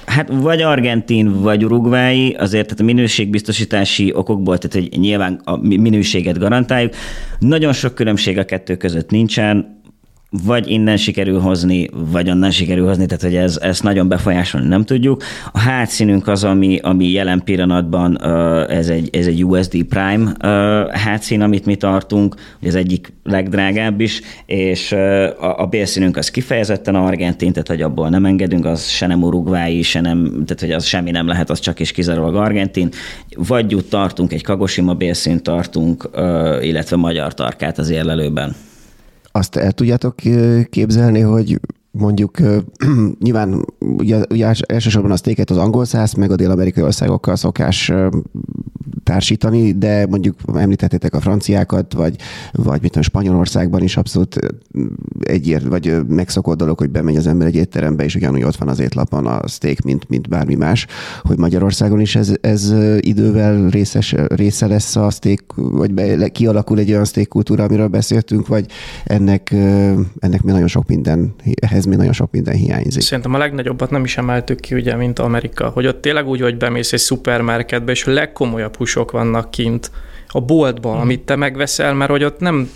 hát 0.06 0.28
vagy 0.32 0.62
argentin, 0.62 1.42
vagy 1.42 1.64
urugvái, 1.64 2.32
azért 2.38 2.64
tehát 2.64 2.80
a 2.80 2.84
minőségbiztosítási 2.84 4.12
okokból, 4.14 4.58
tehát 4.58 4.88
hogy 4.88 5.00
nyilván 5.00 5.40
a 5.44 5.56
mi- 5.56 5.76
minőséget 5.76 6.38
garantáljuk. 6.38 6.94
Nagyon 7.38 7.72
sok 7.72 7.94
különbség 7.94 8.38
a 8.38 8.44
kettő 8.44 8.76
között 8.76 9.10
nincsen, 9.10 9.77
vagy 10.30 10.70
innen 10.70 10.96
sikerül 10.96 11.40
hozni, 11.40 11.88
vagy 11.92 12.30
onnan 12.30 12.50
sikerül 12.50 12.86
hozni, 12.86 13.06
tehát 13.06 13.22
hogy 13.22 13.36
ez, 13.36 13.58
ezt 13.62 13.82
nagyon 13.82 14.08
befolyásolni 14.08 14.68
nem 14.68 14.84
tudjuk. 14.84 15.22
A 15.52 15.58
hátszínünk 15.58 16.28
az, 16.28 16.44
ami, 16.44 16.78
ami 16.82 17.10
jelen 17.10 17.42
pillanatban 17.44 18.24
ez 18.70 18.88
egy, 18.88 19.08
ez 19.12 19.26
egy 19.26 19.44
USD 19.44 19.84
Prime 19.84 20.34
hátszín, 20.92 21.40
amit 21.40 21.66
mi 21.66 21.76
tartunk, 21.76 22.34
az 22.62 22.74
egyik 22.74 23.12
legdrágább 23.24 24.00
is, 24.00 24.20
és 24.46 24.92
a, 24.92 25.60
a 25.60 25.66
bélszínünk 25.66 26.16
az 26.16 26.30
kifejezetten 26.30 26.94
argentin, 26.94 27.52
tehát 27.52 27.68
hogy 27.68 27.82
abból 27.82 28.08
nem 28.08 28.24
engedünk, 28.24 28.64
az 28.64 28.88
se 28.88 29.06
nem 29.06 29.22
urugvái, 29.22 29.82
se 29.82 30.00
nem, 30.00 30.30
tehát 30.30 30.60
hogy 30.60 30.70
az 30.70 30.84
semmi 30.84 31.10
nem 31.10 31.26
lehet, 31.26 31.50
az 31.50 31.58
csak 31.58 31.80
és 31.80 31.92
kizárólag 31.92 32.36
argentin. 32.36 32.88
Vagy 33.36 33.84
tartunk, 33.88 34.32
egy 34.32 34.42
Kagoshima 34.42 34.94
bélszínt 34.94 35.42
tartunk, 35.42 36.10
illetve 36.60 36.96
magyar 36.96 37.34
tarkát 37.34 37.78
az 37.78 37.90
érlelőben. 37.90 38.54
Azt 39.32 39.56
el 39.56 39.72
tudjátok 39.72 40.14
képzelni, 40.70 41.20
hogy 41.20 41.60
mondjuk 41.90 42.36
nyilván 43.24 43.64
ugye, 43.78 44.22
ugye 44.30 44.54
elsősorban 44.66 45.10
a 45.10 45.16
sztéket 45.16 45.50
az 45.50 45.56
angol 45.56 45.84
száz, 45.84 46.12
meg 46.12 46.30
a 46.30 46.36
dél-amerikai 46.36 46.82
országokkal 46.82 47.36
szokás 47.36 47.92
társítani, 49.08 49.72
de 49.72 50.06
mondjuk 50.06 50.36
említettétek 50.54 51.14
a 51.14 51.20
franciákat, 51.20 51.92
vagy, 51.92 52.16
vagy 52.52 52.80
mit 52.80 52.90
tudom, 52.90 53.02
Spanyolországban 53.02 53.82
is 53.82 53.96
abszolút 53.96 54.36
egyért, 55.20 55.64
vagy 55.64 56.06
megszokott 56.08 56.58
dolog, 56.58 56.78
hogy 56.78 56.90
bemegy 56.90 57.16
az 57.16 57.26
ember 57.26 57.46
egy 57.46 57.54
étterembe, 57.54 58.04
és 58.04 58.14
ugyanúgy 58.14 58.42
ott 58.42 58.56
van 58.56 58.68
az 58.68 58.80
étlapon 58.80 59.26
a 59.26 59.48
steak, 59.48 59.80
mint, 59.80 60.08
mint 60.08 60.28
bármi 60.28 60.54
más, 60.54 60.86
hogy 61.22 61.38
Magyarországon 61.38 62.00
is 62.00 62.16
ez, 62.16 62.32
ez 62.40 62.74
idővel 62.98 63.68
részes, 63.68 64.14
része 64.28 64.66
lesz 64.66 64.96
a 64.96 65.10
steak, 65.10 65.42
vagy 65.54 65.92
be, 65.92 66.28
kialakul 66.28 66.78
egy 66.78 66.90
olyan 66.90 67.04
steak 67.04 67.28
kultúra, 67.28 67.64
amiről 67.64 67.88
beszéltünk, 67.88 68.46
vagy 68.46 68.66
ennek, 69.04 69.50
ennek 70.18 70.42
mi 70.42 70.50
nagyon 70.52 70.68
sok 70.68 70.86
minden, 70.86 71.34
ehhez 71.60 71.84
mi 71.84 71.96
nagyon 71.96 72.12
sok 72.12 72.30
minden 72.30 72.54
hiányzik. 72.54 73.02
Szerintem 73.02 73.34
a 73.34 73.38
legnagyobbat 73.38 73.90
nem 73.90 74.04
is 74.04 74.16
emeltük 74.16 74.60
ki, 74.60 74.74
ugye, 74.74 74.96
mint 74.96 75.18
Amerika, 75.18 75.68
hogy 75.68 75.86
ott 75.86 76.00
tényleg 76.00 76.26
úgy, 76.26 76.40
hogy 76.40 76.56
bemész 76.56 76.92
egy 76.92 76.98
szupermarketbe, 76.98 77.92
és 77.92 78.06
a 78.06 78.10
legkomolyabb 78.10 78.76
húsok 78.98 79.10
vannak 79.10 79.50
kint 79.50 79.90
a 80.28 80.40
boltban, 80.40 80.92
hmm. 80.92 81.00
amit 81.00 81.20
te 81.20 81.36
megveszel, 81.36 81.94
mert 81.94 82.10
hogy 82.10 82.24
ott 82.24 82.40
nem 82.40 82.70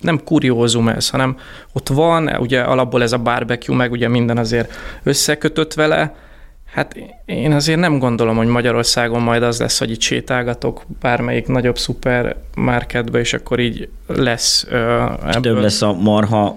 nem 0.00 0.24
kuriózum 0.24 0.88
ez, 0.88 1.10
hanem 1.10 1.36
ott 1.72 1.88
van, 1.88 2.36
ugye 2.38 2.60
alapból 2.60 3.02
ez 3.02 3.12
a 3.12 3.18
barbecue, 3.18 3.76
meg 3.76 3.92
ugye 3.92 4.08
minden 4.08 4.38
azért 4.38 4.72
összekötött 5.02 5.74
vele, 5.74 6.14
Hát 6.72 6.96
én 7.24 7.52
azért 7.52 7.78
nem 7.78 7.98
gondolom, 7.98 8.36
hogy 8.36 8.46
Magyarországon 8.46 9.22
majd 9.22 9.42
az 9.42 9.60
lesz, 9.60 9.78
hogy 9.78 9.90
itt 9.90 10.00
sétálgatok 10.00 10.82
bármelyik 11.00 11.46
nagyobb 11.46 11.78
szupermarketbe, 11.78 13.18
és 13.18 13.32
akkor 13.32 13.60
így 13.60 13.88
lesz 14.06 14.66
ebből. 14.70 15.40
Több 15.40 15.58
lesz 15.58 15.82
a 15.82 15.92
marha 15.92 16.56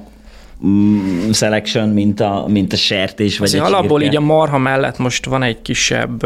mm, 0.65 1.31
selection, 1.31 1.89
mint 1.89 2.19
a, 2.19 2.45
mint 2.47 2.73
a 2.73 2.75
sertés, 2.75 3.37
vagy 3.37 3.47
azért 3.47 3.63
alapból 3.63 4.01
így 4.01 4.15
a 4.15 4.21
marha 4.21 4.57
mellett 4.57 4.97
most 4.97 5.25
van 5.25 5.43
egy 5.43 5.61
kisebb 5.61 6.25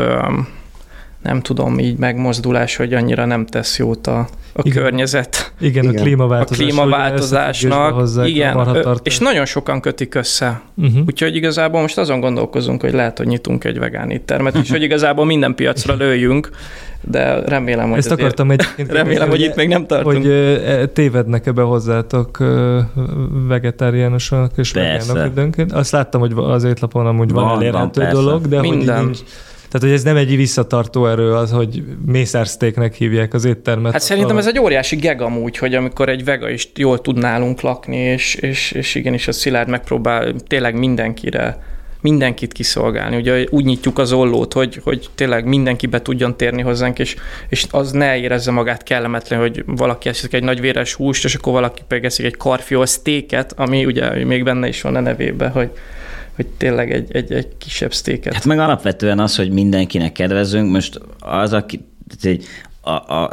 nem 1.21 1.41
tudom, 1.41 1.79
így 1.79 1.97
megmozdulás, 1.97 2.75
hogy 2.75 2.93
annyira 2.93 3.25
nem 3.25 3.45
tesz 3.45 3.77
jót 3.77 4.07
a, 4.07 4.19
a 4.53 4.61
igen. 4.61 4.83
környezet. 4.83 5.53
Igen, 5.59 5.83
igen, 5.83 5.95
a 5.95 6.01
klímaváltozás. 6.01 6.59
A 6.59 6.63
klímaváltozásnak, 6.63 8.27
igen, 8.27 8.55
a 8.55 8.95
és 9.03 9.17
nagyon 9.17 9.45
sokan 9.45 9.81
kötik 9.81 10.15
össze. 10.15 10.61
Uh-huh. 10.75 11.03
Úgyhogy 11.07 11.35
igazából 11.35 11.81
most 11.81 11.97
azon 11.97 12.19
gondolkozunk, 12.19 12.81
hogy 12.81 12.93
lehet, 12.93 13.17
hogy 13.17 13.27
nyitunk 13.27 13.63
egy 13.63 13.79
vegán 13.79 14.09
éttermet, 14.09 14.55
és 14.55 14.69
hogy 14.69 14.83
igazából 14.83 15.25
minden 15.25 15.55
piacra 15.55 15.95
lőjünk, 15.95 16.49
de 17.01 17.39
remélem, 17.45 17.89
hogy 17.89 17.97
Ezt 17.97 18.11
akartam 18.11 18.51
egyébként. 18.51 18.91
Remélem, 18.91 19.29
hogy 19.29 19.41
itt 19.41 19.55
még 19.55 19.67
nem 19.67 19.85
tartunk. 19.85 20.15
Hogy 20.15 20.27
e, 20.27 20.85
tévednek 20.85 21.45
ebbe 21.45 21.61
hozzátok 21.61 22.37
vegetáriánusok 23.47 24.51
és 24.55 24.71
vegánok 24.71 25.25
időnként. 25.31 25.71
Azt 25.71 25.91
láttam, 25.91 26.21
hogy 26.21 26.33
az 26.35 26.63
étlapon 26.63 27.05
amúgy 27.05 27.31
van, 27.31 27.43
van 27.43 27.55
elérhető 27.55 28.07
dolog, 28.11 28.47
de 28.47 28.59
Minden. 28.61 28.95
hogy 28.97 29.05
nincs 29.05 29.19
tehát, 29.71 29.87
hogy 29.87 29.91
ez 29.91 30.03
nem 30.03 30.15
egy 30.15 30.35
visszatartó 30.35 31.07
erő 31.07 31.33
az, 31.33 31.51
hogy 31.51 31.83
mészársztéknek 32.05 32.93
hívják 32.93 33.33
az 33.33 33.45
éttermet. 33.45 33.91
Hát 33.91 34.01
szerintem 34.01 34.37
ez 34.37 34.47
egy 34.47 34.59
óriási 34.59 34.95
geg 34.95 35.21
amúgy, 35.21 35.57
hogy 35.57 35.75
amikor 35.75 36.09
egy 36.09 36.23
vega 36.23 36.49
is 36.49 36.71
jól 36.75 37.01
tud 37.01 37.17
nálunk 37.17 37.61
lakni, 37.61 37.97
és, 37.97 38.35
és, 38.35 38.71
és 38.71 38.95
igenis 38.95 39.27
a 39.27 39.31
Szilárd 39.31 39.69
megpróbál 39.69 40.33
tényleg 40.47 40.77
mindenkire 40.77 41.63
mindenkit 42.01 42.53
kiszolgálni. 42.53 43.15
Ugye 43.15 43.45
úgy 43.49 43.65
nyitjuk 43.65 43.97
az 43.97 44.11
ollót, 44.11 44.53
hogy, 44.53 44.79
hogy 44.83 45.09
tényleg 45.15 45.45
mindenki 45.45 45.87
be 45.87 46.01
tudjon 46.01 46.37
térni 46.37 46.61
hozzánk, 46.61 46.99
és, 46.99 47.15
és 47.49 47.65
az 47.71 47.91
ne 47.91 48.17
érezze 48.17 48.51
magát 48.51 48.83
kellemetlen, 48.83 49.39
hogy 49.39 49.63
valaki 49.65 50.09
eszik 50.09 50.33
egy 50.33 50.43
nagy 50.43 50.61
véres 50.61 50.93
húst, 50.93 51.23
és 51.23 51.35
akkor 51.35 51.53
valaki 51.53 51.81
pedig 51.87 52.03
eszik 52.03 52.25
egy 52.25 52.37
karfiol 52.37 52.85
sztéket, 52.85 53.53
ami 53.55 53.85
ugye 53.85 54.25
még 54.25 54.43
benne 54.43 54.67
is 54.67 54.81
van 54.81 54.95
a 54.95 54.99
nevébe, 54.99 55.47
hogy, 55.47 55.71
hogy 56.39 56.47
tényleg 56.57 56.91
egy, 56.91 57.07
egy, 57.11 57.31
egy 57.31 57.47
kisebb 57.57 57.93
sztéket. 57.93 58.33
Hát 58.33 58.45
meg 58.45 58.59
alapvetően 58.59 59.19
az, 59.19 59.35
hogy 59.35 59.51
mindenkinek 59.51 60.11
kedvezünk, 60.11 60.71
most 60.71 60.99
az, 61.19 61.53
aki 61.53 61.85
a, 62.81 62.91
a, 62.91 63.31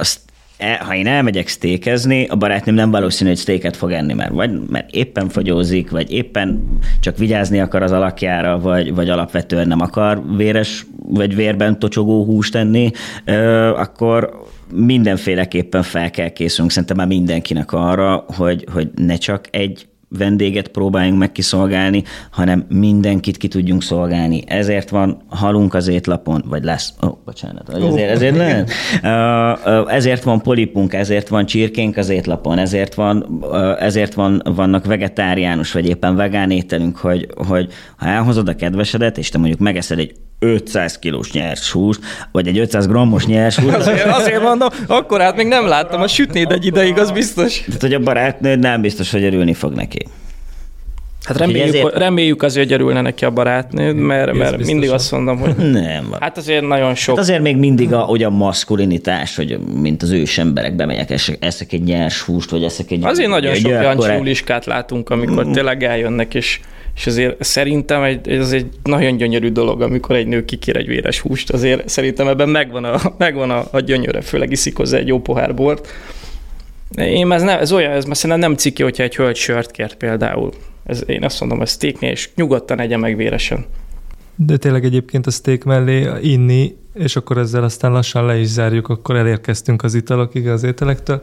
e, 0.57 0.77
ha 0.85 0.95
én 0.95 1.07
elmegyek 1.07 1.49
sztékezni, 1.49 2.27
a 2.27 2.37
barátnőm 2.37 2.75
nem 2.75 2.91
valószínű, 2.91 3.31
hogy 3.31 3.39
sztéket 3.39 3.77
fog 3.77 3.91
enni, 3.91 4.15
mert 4.15 4.33
vagy 4.33 4.51
mert 4.69 4.91
éppen 4.91 5.29
fogyózik, 5.29 5.91
vagy 5.91 6.13
éppen 6.13 6.79
csak 7.01 7.17
vigyázni 7.17 7.61
akar 7.61 7.83
az 7.83 7.93
alakjára, 7.93 8.59
vagy, 8.59 8.95
vagy 8.95 9.09
alapvetően 9.09 9.69
nem 9.69 9.81
akar 9.81 10.37
véres, 10.37 10.87
vagy 11.09 11.35
vérben 11.35 11.79
tocsogó 11.79 12.25
húst 12.25 12.55
enni, 12.55 12.91
akkor 13.75 14.45
mindenféleképpen 14.73 15.83
fel 15.83 16.11
kell 16.11 16.29
készülnünk 16.29 16.71
szerintem 16.71 16.97
már 16.97 17.07
mindenkinek 17.07 17.73
arra, 17.73 18.25
hogy, 18.29 18.67
hogy 18.73 18.89
ne 18.95 19.17
csak 19.17 19.49
egy 19.51 19.87
vendéget 20.09 20.69
próbáljunk 20.69 21.19
meg 21.19 21.33
kiszolgálni, 21.33 22.03
hanem 22.31 22.65
mindenkit 22.69 23.37
ki 23.37 23.49
tudjunk 23.49 23.83
szolgálni. 23.83 24.43
Ezért 24.47 24.89
van 24.89 25.23
halunk 25.29 25.75
az 25.75 25.89
étlapon, 25.89 26.45
vagy 26.49 26.65
lesz, 26.65 26.95
ó, 27.05 27.07
oh, 27.07 27.17
bocsánat, 27.25 27.69
ezért, 27.75 28.11
ezért 28.11 28.37
lehet. 28.37 28.71
Ezért 29.89 30.23
van 30.23 30.43
polipunk, 30.43 30.95
ezért 30.95 31.29
van 31.29 31.47
csirkénk 31.47 31.97
az 31.97 32.09
étlapon, 32.09 32.59
ezért, 32.59 32.95
van, 32.95 33.45
ezért 33.79 34.15
van, 34.15 34.43
vannak 34.45 34.87
vegetáriánus, 34.87 35.73
vagy 35.73 35.89
éppen 35.89 36.17
vegán 36.17 36.51
ételünk, 36.51 36.97
hogy, 36.97 37.29
hogy 37.47 37.73
ha 37.97 38.07
elhozod 38.07 38.49
a 38.49 38.57
kedvesedet, 38.57 39.19
és 39.19 39.29
te 39.29 39.39
mondjuk 39.39 39.61
megeszed 39.61 39.99
egy 39.99 40.15
500 40.39 40.99
kilós 40.99 41.33
nyers 41.33 41.71
húst, 41.71 42.01
vagy 42.33 42.49
egy 42.49 42.59
500 42.59 42.87
grammos 42.87 43.27
nyers 43.27 43.57
húst. 43.57 43.77
Azért, 43.77 44.05
azért 44.05 44.43
mondom, 44.43 44.69
akkor 44.87 45.21
hát 45.21 45.37
még 45.37 45.47
nem 45.47 45.67
láttam, 45.67 46.01
a 46.01 46.09
sütnéd 46.09 46.51
egy 46.51 46.67
ideig, 46.67 46.99
az 46.99 47.11
biztos. 47.11 47.61
Tehát, 47.61 47.81
hogy 47.81 47.95
a 47.95 47.99
barátnőd 47.99 48.59
nem 48.59 48.81
biztos, 48.81 49.11
hogy 49.11 49.25
örülni 49.25 49.55
fog 49.55 49.73
neki. 49.73 50.07
Hát 51.27 51.39
reméljük, 51.39 51.67
ezért... 51.67 51.97
reméljük 51.97 52.43
azért, 52.43 52.67
hogy 52.67 52.75
örülne 52.75 53.01
neki 53.01 53.25
a 53.25 53.31
barátnő, 53.31 53.93
mert, 53.93 54.33
mert 54.33 54.67
mindig 54.67 54.91
azt 54.91 55.13
mondom, 55.13 55.39
hogy 55.39 55.57
nem. 55.57 56.15
Hát 56.21 56.37
azért 56.37 56.67
nagyon 56.67 56.95
sok. 56.95 57.15
Hát 57.15 57.25
azért 57.25 57.43
még 57.43 57.57
mindig 57.57 57.93
a, 57.93 57.99
hogy 57.99 58.23
a 58.23 58.31
maszkulinitás, 58.31 59.37
hogy 59.37 59.59
mint 59.59 60.03
az 60.03 60.11
ős 60.11 60.39
emberek 60.39 60.77
bemegyek, 60.77 61.11
eszek, 61.11 61.37
eszek 61.41 61.73
egy 61.73 61.83
nyers 61.83 62.21
húst, 62.21 62.51
vagy 62.51 62.63
eszek 62.65 62.91
egy... 62.91 63.05
Azért 63.05 63.29
nagyon 63.29 63.53
egy 63.53 63.61
sok 63.61 63.71
olyan 63.71 64.37
látunk, 64.65 65.11
amikor 65.11 65.47
tényleg 65.51 65.83
eljönnek, 65.83 66.35
és 66.35 66.61
és 66.97 67.07
azért 67.07 67.45
szerintem 67.45 68.03
egy, 68.03 68.29
ez 68.29 68.53
egy 68.53 68.67
nagyon 68.83 69.17
gyönyörű 69.17 69.51
dolog, 69.51 69.83
amikor 69.83 70.17
egy 70.17 70.27
nő 70.27 70.45
kikér 70.45 70.77
egy 70.77 70.87
véres 70.87 71.21
húst, 71.21 71.51
azért 71.51 71.89
szerintem 71.89 72.29
ebben 72.29 72.49
megvan 72.49 72.85
a, 72.85 73.01
megvan 73.19 73.51
a, 73.51 73.65
a 73.71 73.81
gyönyöre, 73.81 74.21
főleg 74.21 74.51
iszik 74.51 74.77
hozzá 74.77 74.99
egy 74.99 75.07
jó 75.07 75.21
pohár 75.21 75.55
bort. 75.55 75.89
Én 76.97 77.33
ez, 77.33 77.43
nem, 77.43 77.59
ez 77.59 77.73
olyan, 77.73 77.93
ez 77.93 78.05
mert 78.05 78.19
szerintem 78.19 78.49
nem 78.49 78.59
ciki, 78.59 78.83
hogyha 78.83 79.03
egy 79.03 79.17
hölgy 79.17 79.37
sört 79.37 79.71
kért 79.71 79.97
például. 79.97 80.53
Ez, 80.85 81.03
én 81.07 81.25
azt 81.25 81.41
mondom, 81.41 81.59
hogy 81.59 81.69
steaknél, 81.69 82.11
és 82.11 82.31
nyugodtan 82.35 82.81
egye 82.81 82.97
meg 82.97 83.17
véresen. 83.17 83.65
De 84.35 84.57
tényleg 84.57 84.85
egyébként 84.85 85.27
a 85.27 85.31
steak 85.31 85.65
mellé 85.65 86.09
inni, 86.21 86.77
és 86.95 87.17
akkor 87.17 87.39
ezzel 87.39 87.65
aztán 87.65 87.93
lassan 87.93 88.27
le 88.27 88.39
is 88.39 88.47
zárjuk, 88.47 88.89
akkor 88.89 89.17
elérkeztünk 89.17 89.83
az 89.83 89.95
italokig, 89.95 90.49
az 90.49 90.63
ételektől. 90.63 91.21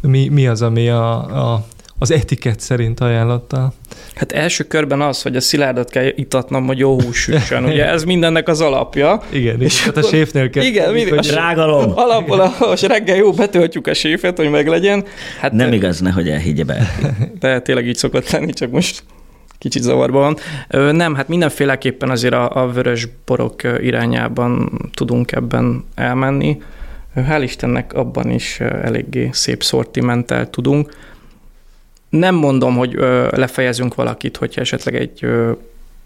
Mi, 0.00 0.28
mi 0.28 0.46
az, 0.46 0.62
ami 0.62 0.88
a, 0.88 1.52
a 1.52 1.66
az 1.98 2.10
etikett 2.10 2.60
szerint 2.60 3.00
ajánlotta? 3.00 3.72
Hát 4.14 4.32
első 4.32 4.64
körben 4.64 5.00
az, 5.00 5.22
hogy 5.22 5.36
a 5.36 5.40
szilárdat 5.40 5.90
kell 5.90 6.12
itatnom, 6.14 6.66
hogy 6.66 6.78
jó 6.78 7.00
hús 7.00 7.28
ugye 7.50 7.86
ez 7.86 8.04
mindennek 8.04 8.48
az 8.48 8.60
alapja. 8.60 9.22
Igen, 9.30 9.62
és 9.62 9.84
hát 9.84 9.96
a 9.96 10.02
séfnél 10.02 10.50
kell. 10.50 10.64
Igen, 10.64 10.92
mindig, 10.92 11.14
hogy 11.14 11.30
rágalom. 11.30 11.92
Alapból, 11.94 12.40
a, 12.40 12.76
reggel 12.86 13.16
jó, 13.16 13.32
betöltjük 13.32 13.86
a 13.86 13.94
séfet, 13.94 14.36
hogy 14.36 14.50
meglegyen. 14.50 15.04
Hát, 15.40 15.52
Nem 15.52 15.72
igaz, 15.72 16.00
nehogy 16.00 16.28
elhiggye 16.28 16.64
be. 16.64 16.86
De 17.40 17.60
tényleg 17.60 17.86
így 17.86 17.96
szokott 17.96 18.30
lenni, 18.30 18.52
csak 18.52 18.70
most 18.70 19.02
kicsit 19.58 19.82
zavarban 19.82 20.36
van. 20.70 20.96
Nem, 20.96 21.14
hát 21.14 21.28
mindenféleképpen 21.28 22.10
azért 22.10 22.34
a, 22.34 22.62
a 22.62 22.70
vörös 22.72 23.08
borok 23.24 23.62
irányában 23.80 24.70
tudunk 24.94 25.32
ebben 25.32 25.84
elmenni. 25.94 26.58
Hál' 27.16 27.42
Istennek 27.42 27.92
abban 27.92 28.30
is 28.30 28.60
eléggé 28.60 29.28
szép 29.32 29.62
szortimenttel 29.62 30.50
tudunk. 30.50 30.90
Nem 32.18 32.34
mondom, 32.34 32.76
hogy 32.76 32.94
ö, 32.96 33.28
lefejezünk 33.30 33.94
valakit, 33.94 34.36
hogyha 34.36 34.60
esetleg 34.60 34.94
egy 34.94 35.18
ö, 35.20 35.52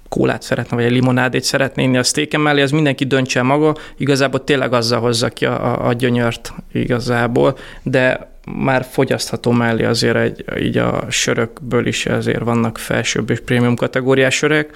kólát 0.09 0.43
szeretne, 0.43 0.77
vagy 0.77 0.85
egy 0.85 0.93
limonádét 0.93 1.43
szeretné 1.43 1.83
inni 1.83 1.99
a 1.99 2.03
sztéken 2.03 2.41
mellé, 2.41 2.63
az 2.63 2.71
mindenki 2.71 3.05
döntse 3.05 3.43
maga, 3.43 3.75
igazából 3.97 4.45
tényleg 4.45 4.73
azzal 4.73 5.01
hozza 5.01 5.29
ki 5.29 5.45
a, 5.47 5.87
a 5.87 5.93
gyönyört 5.93 6.53
igazából, 6.73 7.59
de 7.83 8.31
már 8.47 8.87
fogyasztható 8.91 9.51
mellé 9.51 9.85
azért 9.85 10.17
egy, 10.17 10.45
így 10.61 10.79
a 10.79 11.05
sörökből 11.09 11.87
is 11.87 12.07
azért 12.07 12.43
vannak 12.43 12.79
felsőbb 12.79 13.31
és 13.31 13.41
prémium 13.41 13.77
kategóriás 13.77 14.35
sörök, 14.35 14.71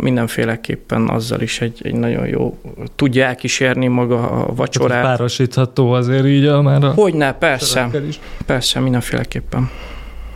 mindenféleképpen 0.00 1.08
azzal 1.08 1.40
is 1.40 1.60
egy, 1.60 1.80
egy 1.82 1.94
nagyon 1.94 2.26
jó, 2.26 2.58
tudja 2.96 3.24
elkísérni 3.24 3.86
maga 3.86 4.30
a 4.30 4.54
vacsorát. 4.54 5.00
Tehát 5.00 5.16
párosítható 5.16 5.92
azért 5.92 6.26
így 6.26 6.46
a 6.46 6.62
már 6.62 6.84
a 6.84 6.92
Hogyne, 6.92 7.32
persze, 7.32 7.90
persze, 8.46 8.80
mindenféleképpen. 8.80 9.70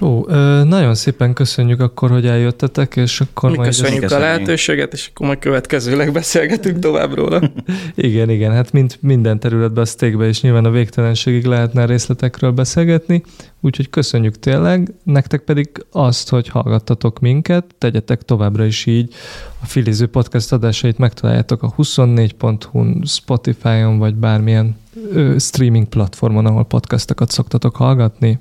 Ó, 0.05 0.25
nagyon 0.65 0.95
szépen 0.95 1.33
köszönjük 1.33 1.81
akkor, 1.81 2.11
hogy 2.11 2.27
eljöttetek, 2.27 2.97
és 2.97 3.21
akkor 3.21 3.51
Mi 3.51 3.57
majd... 3.57 3.69
köszönjük 3.69 4.03
a 4.03 4.07
köszönjük. 4.07 4.27
lehetőséget, 4.27 4.93
és 4.93 5.11
akkor 5.11 5.27
majd 5.27 5.39
következőleg 5.39 6.13
beszélgetünk 6.13 6.79
tovább 6.79 7.15
róla. 7.15 7.41
Igen, 7.95 8.31
igen, 8.31 8.53
hát 8.53 8.73
mint 8.73 8.99
minden 9.01 9.39
területben, 9.41 9.83
a 9.83 9.87
steakbe 9.87 10.29
is 10.29 10.41
nyilván 10.41 10.65
a 10.65 10.71
végtelenségig 10.71 11.45
lehetne 11.45 11.85
részletekről 11.85 12.51
beszélgetni, 12.51 13.23
úgyhogy 13.61 13.91
köszönjük 13.91 14.39
tényleg, 14.39 14.95
nektek 15.03 15.41
pedig 15.41 15.69
azt, 15.93 16.29
hogy 16.29 16.49
hallgattatok 16.49 17.21
minket, 17.21 17.65
tegyetek 17.79 18.23
továbbra 18.23 18.65
is 18.65 18.87
így. 18.87 19.15
A 19.63 19.67
Filiző 19.67 20.07
podcast 20.07 20.53
adásait 20.53 20.99
megtaláljátok 20.99 21.63
a 21.63 21.75
24.hu-n, 21.79 23.03
Spotify-on, 23.07 23.99
vagy 23.99 24.15
bármilyen 24.15 24.77
ö, 25.13 25.35
streaming 25.39 25.87
platformon, 25.87 26.47
ahol 26.47 26.65
podcastokat 26.65 27.31
szoktatok 27.31 27.77
hallgatni. 27.77 28.41